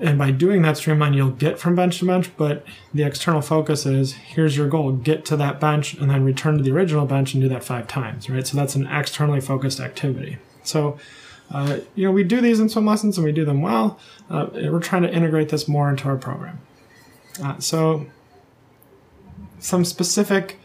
and 0.00 0.18
by 0.18 0.30
doing 0.30 0.62
that 0.62 0.76
streamline, 0.76 1.14
you'll 1.14 1.30
get 1.30 1.58
from 1.58 1.74
bench 1.74 1.98
to 1.98 2.06
bench, 2.06 2.30
but 2.36 2.64
the 2.94 3.02
external 3.02 3.40
focus 3.40 3.86
is 3.86 4.12
here's 4.12 4.56
your 4.56 4.68
goal 4.68 4.92
get 4.92 5.24
to 5.24 5.36
that 5.36 5.58
bench 5.58 5.94
and 5.94 6.10
then 6.10 6.24
return 6.24 6.56
to 6.56 6.62
the 6.62 6.70
original 6.70 7.06
bench 7.06 7.34
and 7.34 7.42
do 7.42 7.48
that 7.48 7.64
five 7.64 7.88
times, 7.88 8.30
right? 8.30 8.46
So 8.46 8.56
that's 8.56 8.76
an 8.76 8.86
externally 8.86 9.40
focused 9.40 9.80
activity. 9.80 10.38
So, 10.68 10.98
uh, 11.50 11.78
you 11.94 12.04
know, 12.04 12.12
we 12.12 12.24
do 12.24 12.40
these 12.40 12.60
in 12.60 12.68
swim 12.68 12.86
lessons 12.86 13.16
and 13.16 13.24
we 13.24 13.32
do 13.32 13.44
them 13.44 13.62
well. 13.62 13.98
Uh, 14.28 14.48
we're 14.52 14.80
trying 14.80 15.02
to 15.02 15.12
integrate 15.12 15.48
this 15.48 15.66
more 15.66 15.88
into 15.88 16.04
our 16.08 16.16
program. 16.16 16.60
Uh, 17.42 17.58
so, 17.58 18.06
some 19.58 19.84
specific, 19.84 20.58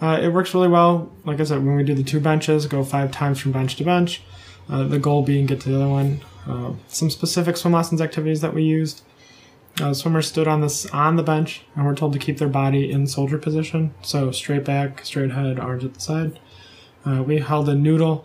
uh, 0.00 0.18
it 0.20 0.28
works 0.30 0.52
really 0.52 0.68
well. 0.68 1.10
Like 1.24 1.40
I 1.40 1.44
said, 1.44 1.64
when 1.64 1.76
we 1.76 1.84
do 1.84 1.94
the 1.94 2.02
two 2.02 2.20
benches, 2.20 2.66
go 2.66 2.82
five 2.82 3.12
times 3.12 3.38
from 3.38 3.52
bench 3.52 3.76
to 3.76 3.84
bench. 3.84 4.22
Uh, 4.68 4.84
the 4.84 4.98
goal 4.98 5.22
being 5.22 5.46
get 5.46 5.60
to 5.60 5.68
the 5.68 5.76
other 5.76 5.88
one 5.88 6.22
uh, 6.48 6.72
some 6.88 7.10
specific 7.10 7.56
swim 7.56 7.72
lessons 7.72 8.00
activities 8.00 8.40
that 8.40 8.54
we 8.54 8.62
used. 8.62 9.02
Swimmers 9.92 10.28
stood 10.28 10.46
on 10.46 10.60
this 10.60 10.86
on 10.86 11.16
the 11.16 11.22
bench 11.22 11.62
and 11.74 11.84
were 11.84 11.96
told 11.96 12.12
to 12.12 12.18
keep 12.18 12.38
their 12.38 12.48
body 12.48 12.92
in 12.92 13.08
soldier 13.08 13.38
position, 13.38 13.92
so 14.02 14.30
straight 14.30 14.64
back, 14.64 15.04
straight 15.04 15.32
head, 15.32 15.58
arms 15.58 15.84
at 15.84 15.94
the 15.94 16.00
side. 16.00 16.38
We 17.04 17.40
held 17.40 17.68
a 17.68 17.74
noodle 17.74 18.24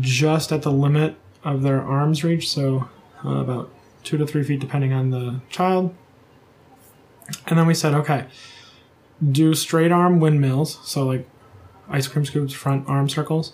just 0.00 0.52
at 0.52 0.62
the 0.62 0.72
limit 0.72 1.16
of 1.44 1.62
their 1.62 1.82
arms 1.82 2.24
reach, 2.24 2.48
so 2.48 2.88
uh, 3.24 3.38
about 3.38 3.70
two 4.04 4.16
to 4.18 4.26
three 4.26 4.42
feet 4.42 4.60
depending 4.60 4.92
on 4.92 5.10
the 5.10 5.40
child. 5.48 5.94
And 7.46 7.58
then 7.58 7.66
we 7.66 7.74
said, 7.74 7.94
okay, 7.94 8.26
do 9.32 9.54
straight 9.54 9.92
arm 9.92 10.20
windmills, 10.20 10.78
so 10.88 11.04
like 11.04 11.28
ice 11.88 12.06
cream 12.06 12.24
scoops, 12.24 12.52
front 12.52 12.88
arm 12.88 13.08
circles, 13.08 13.52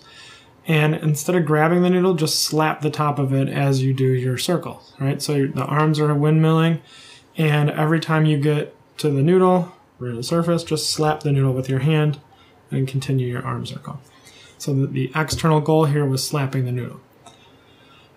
and 0.67 0.95
instead 0.95 1.35
of 1.35 1.45
grabbing 1.45 1.83
the 1.83 1.89
noodle, 1.89 2.15
just 2.15 2.43
slap 2.43 2.81
the 2.81 2.89
top 2.89 3.19
of 3.19 3.33
it 3.33 3.49
as 3.49 3.83
you 3.83 3.93
do 3.93 4.11
your 4.11 4.37
circle, 4.37 4.81
right? 4.99 5.21
So 5.21 5.47
the 5.47 5.65
arms 5.65 5.99
are 5.99 6.09
windmilling, 6.09 6.81
and 7.37 7.69
every 7.69 7.99
time 7.99 8.25
you 8.25 8.37
get 8.37 8.75
to 8.97 9.09
the 9.09 9.21
noodle, 9.21 9.73
or 9.99 10.11
the 10.11 10.23
surface, 10.23 10.63
just 10.63 10.89
slap 10.89 11.21
the 11.21 11.31
noodle 11.31 11.53
with 11.53 11.69
your 11.69 11.79
hand 11.79 12.19
and 12.71 12.87
continue 12.87 13.27
your 13.27 13.43
arm 13.43 13.65
circle. 13.65 13.99
So 14.57 14.73
the, 14.85 15.11
external 15.15 15.61
goal 15.61 15.85
here 15.85 16.05
was 16.05 16.25
slapping 16.25 16.65
the 16.65 16.71
noodle. 16.71 17.01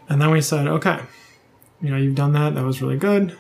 And 0.09 0.23
then 0.23 0.31
we 0.31 0.41
said, 0.41 0.67
okay, 0.67 1.01
you 1.81 1.91
know, 1.91 1.97
you've 1.97 2.15
done 2.15 2.33
that, 2.33 2.55
that 2.55 2.65
was 2.65 2.81
really 2.81 2.97
good. 2.97 3.37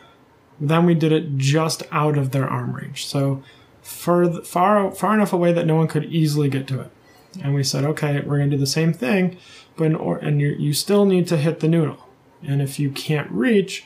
Then 0.60 0.84
we 0.84 0.94
did 0.94 1.12
it 1.12 1.36
just 1.36 1.82
out 1.90 2.18
of 2.18 2.32
their 2.32 2.48
arm 2.48 2.74
reach. 2.74 3.06
So 3.06 3.42
far, 3.80 4.42
far, 4.42 4.90
far 4.92 5.14
enough 5.14 5.32
away 5.32 5.52
that 5.52 5.66
no 5.66 5.76
one 5.76 5.88
could 5.88 6.04
easily 6.04 6.48
get 6.48 6.66
to 6.68 6.80
it 6.80 6.90
and 7.42 7.54
we 7.54 7.62
said, 7.62 7.84
okay, 7.84 8.20
we're 8.20 8.38
going 8.38 8.50
to 8.50 8.56
do 8.56 8.60
the 8.60 8.66
same 8.66 8.92
thing, 8.92 9.36
but 9.76 9.84
in 9.84 9.94
or, 9.94 10.18
and 10.18 10.40
you 10.40 10.48
you 10.58 10.72
still 10.72 11.04
need 11.04 11.26
to 11.28 11.36
hit 11.36 11.60
the 11.60 11.68
noodle. 11.68 12.08
And 12.42 12.62
if 12.62 12.78
you 12.78 12.90
can't 12.90 13.30
reach, 13.30 13.84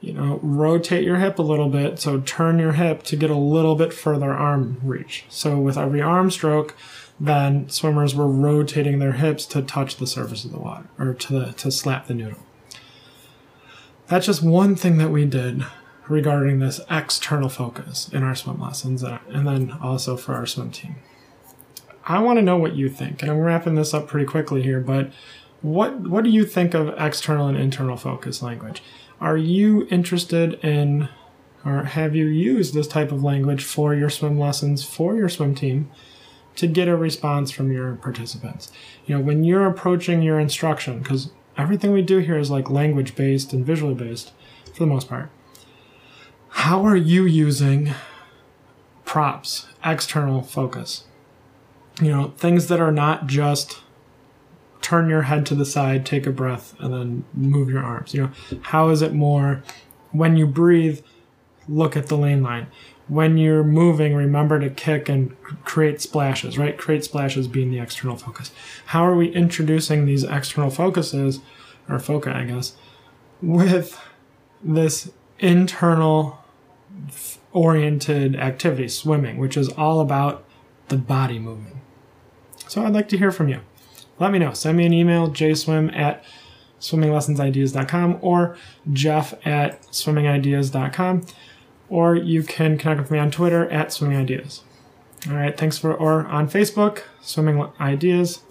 you 0.00 0.12
know, 0.12 0.38
rotate 0.42 1.04
your 1.04 1.16
hip 1.16 1.38
a 1.38 1.42
little 1.42 1.68
bit. 1.68 1.98
So 1.98 2.20
turn 2.20 2.58
your 2.58 2.72
hip 2.72 3.02
to 3.04 3.16
get 3.16 3.30
a 3.30 3.36
little 3.36 3.76
bit 3.76 3.92
further 3.92 4.32
arm 4.32 4.80
reach. 4.82 5.24
So 5.28 5.58
with 5.58 5.78
every 5.78 6.02
arm 6.02 6.30
stroke, 6.30 6.76
then 7.20 7.68
swimmers 7.68 8.14
were 8.14 8.28
rotating 8.28 8.98
their 8.98 9.12
hips 9.12 9.46
to 9.46 9.62
touch 9.62 9.96
the 9.96 10.06
surface 10.06 10.44
of 10.44 10.52
the 10.52 10.58
water 10.58 10.86
or 10.98 11.14
to 11.14 11.52
to 11.52 11.70
slap 11.70 12.06
the 12.06 12.14
noodle. 12.14 12.40
That's 14.06 14.26
just 14.26 14.42
one 14.42 14.76
thing 14.76 14.98
that 14.98 15.10
we 15.10 15.24
did 15.24 15.64
regarding 16.08 16.58
this 16.58 16.80
external 16.90 17.48
focus 17.48 18.10
in 18.12 18.22
our 18.22 18.34
swim 18.34 18.60
lessons 18.60 19.02
and 19.02 19.46
then 19.46 19.72
also 19.80 20.16
for 20.16 20.34
our 20.34 20.46
swim 20.46 20.70
team. 20.70 20.96
I 22.06 22.18
want 22.18 22.38
to 22.38 22.42
know 22.42 22.58
what 22.58 22.74
you 22.74 22.90
think, 22.90 23.22
and 23.22 23.30
I'm 23.30 23.38
wrapping 23.38 23.76
this 23.76 23.94
up 23.94 24.08
pretty 24.08 24.26
quickly 24.26 24.62
here, 24.62 24.80
but 24.80 25.10
what 25.62 26.00
what 26.00 26.24
do 26.24 26.30
you 26.30 26.44
think 26.44 26.74
of 26.74 26.94
external 26.98 27.48
and 27.48 27.56
internal 27.56 27.96
focus 27.96 28.42
language? 28.42 28.82
Are 29.20 29.38
you 29.38 29.86
interested 29.90 30.54
in 30.62 31.08
or 31.64 31.84
have 31.84 32.14
you 32.14 32.26
used 32.26 32.74
this 32.74 32.86
type 32.86 33.10
of 33.10 33.24
language 33.24 33.64
for 33.64 33.94
your 33.94 34.10
swim 34.10 34.38
lessons 34.38 34.84
for 34.84 35.16
your 35.16 35.30
swim 35.30 35.54
team 35.54 35.90
to 36.56 36.66
get 36.66 36.88
a 36.88 36.96
response 36.96 37.50
from 37.50 37.72
your 37.72 37.96
participants? 37.96 38.70
You 39.06 39.16
know, 39.16 39.24
when 39.24 39.44
you're 39.44 39.66
approaching 39.66 40.22
your 40.22 40.38
instruction, 40.38 41.00
because 41.00 41.30
everything 41.56 41.92
we 41.92 42.02
do 42.02 42.18
here 42.18 42.38
is 42.38 42.50
like 42.50 42.70
language 42.70 43.16
based 43.16 43.52
and 43.52 43.64
visually 43.64 43.94
based 43.94 44.32
for 44.72 44.80
the 44.80 44.86
most 44.86 45.08
part. 45.08 45.30
How 46.48 46.84
are 46.84 46.96
you 46.96 47.24
using 47.24 47.92
props, 49.04 49.66
external 49.84 50.42
focus? 50.42 51.04
you 52.00 52.10
know, 52.10 52.32
things 52.36 52.68
that 52.68 52.80
are 52.80 52.92
not 52.92 53.26
just 53.26 53.80
turn 54.80 55.08
your 55.08 55.22
head 55.22 55.46
to 55.46 55.54
the 55.54 55.64
side, 55.64 56.04
take 56.04 56.26
a 56.26 56.30
breath, 56.30 56.74
and 56.80 56.92
then 56.92 57.24
move 57.32 57.70
your 57.70 57.82
arms. 57.82 58.12
You 58.12 58.22
know, 58.22 58.30
how 58.62 58.88
is 58.90 59.00
it 59.00 59.14
more 59.14 59.62
when 60.12 60.36
you 60.36 60.46
breathe, 60.46 61.00
look 61.68 61.96
at 61.96 62.06
the 62.06 62.16
lane 62.16 62.42
line. 62.42 62.66
When 63.06 63.36
you're 63.36 63.64
moving, 63.64 64.14
remember 64.14 64.58
to 64.60 64.70
kick 64.70 65.08
and 65.10 65.36
create 65.64 66.00
splashes, 66.00 66.56
right? 66.56 66.78
Create 66.78 67.04
splashes 67.04 67.46
being 67.48 67.70
the 67.70 67.78
external 67.78 68.16
focus. 68.16 68.50
How 68.86 69.04
are 69.04 69.14
we 69.14 69.28
introducing 69.28 70.06
these 70.06 70.24
external 70.24 70.70
focuses, 70.70 71.40
or 71.88 71.98
foci, 71.98 72.30
I 72.30 72.44
guess, 72.44 72.74
with 73.42 74.00
this 74.62 75.12
internal 75.38 76.38
oriented 77.52 78.36
activity, 78.36 78.88
swimming, 78.88 79.36
which 79.36 79.56
is 79.56 79.68
all 79.70 80.00
about 80.00 80.44
the 80.88 80.96
body 80.96 81.38
moving? 81.38 81.82
So 82.68 82.84
I'd 82.84 82.94
like 82.94 83.08
to 83.10 83.18
hear 83.18 83.30
from 83.30 83.48
you. 83.48 83.60
Let 84.18 84.32
me 84.32 84.38
know. 84.38 84.54
Send 84.54 84.78
me 84.78 84.86
an 84.86 84.94
email, 84.94 85.28
jswim 85.28 85.94
at 85.94 86.24
swimminglessonsideas.com 86.80 88.18
or 88.22 88.56
jeff 88.92 89.34
at 89.46 89.82
swimmingideas.com. 89.88 91.26
Or 91.88 92.14
you 92.16 92.42
can 92.42 92.78
connect 92.78 93.00
with 93.00 93.10
me 93.10 93.18
on 93.18 93.30
Twitter 93.30 93.68
at 93.70 93.92
Swimming 93.92 94.16
Ideas. 94.16 94.62
All 95.28 95.34
right, 95.34 95.56
thanks 95.56 95.78
for, 95.78 95.94
or 95.94 96.26
on 96.26 96.48
Facebook, 96.48 97.02
Swimming 97.20 97.66
Ideas. 97.80 98.42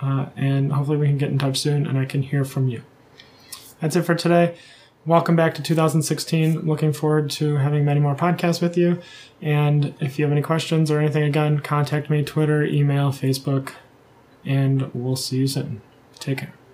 Uh, 0.00 0.26
and 0.36 0.72
hopefully 0.72 0.98
we 0.98 1.06
can 1.06 1.18
get 1.18 1.30
in 1.30 1.38
touch 1.38 1.58
soon 1.58 1.86
and 1.86 1.98
I 1.98 2.04
can 2.04 2.22
hear 2.22 2.44
from 2.44 2.68
you. 2.68 2.82
That's 3.80 3.96
it 3.96 4.02
for 4.02 4.14
today. 4.14 4.56
Welcome 5.06 5.36
back 5.36 5.54
to 5.54 5.62
2016. 5.62 6.66
Looking 6.66 6.92
forward 6.92 7.30
to 7.32 7.56
having 7.56 7.84
many 7.84 8.00
more 8.00 8.16
podcasts 8.16 8.60
with 8.60 8.76
you. 8.76 9.00
And 9.40 9.94
if 10.00 10.18
you 10.18 10.24
have 10.24 10.32
any 10.32 10.42
questions 10.42 10.90
or 10.90 10.98
anything, 10.98 11.22
again, 11.22 11.60
contact 11.60 12.10
me 12.10 12.24
Twitter, 12.24 12.64
email, 12.64 13.10
Facebook, 13.10 13.74
and 14.44 14.92
we'll 14.92 15.16
see 15.16 15.38
you 15.38 15.46
soon. 15.46 15.80
Take 16.18 16.38
care. 16.38 16.65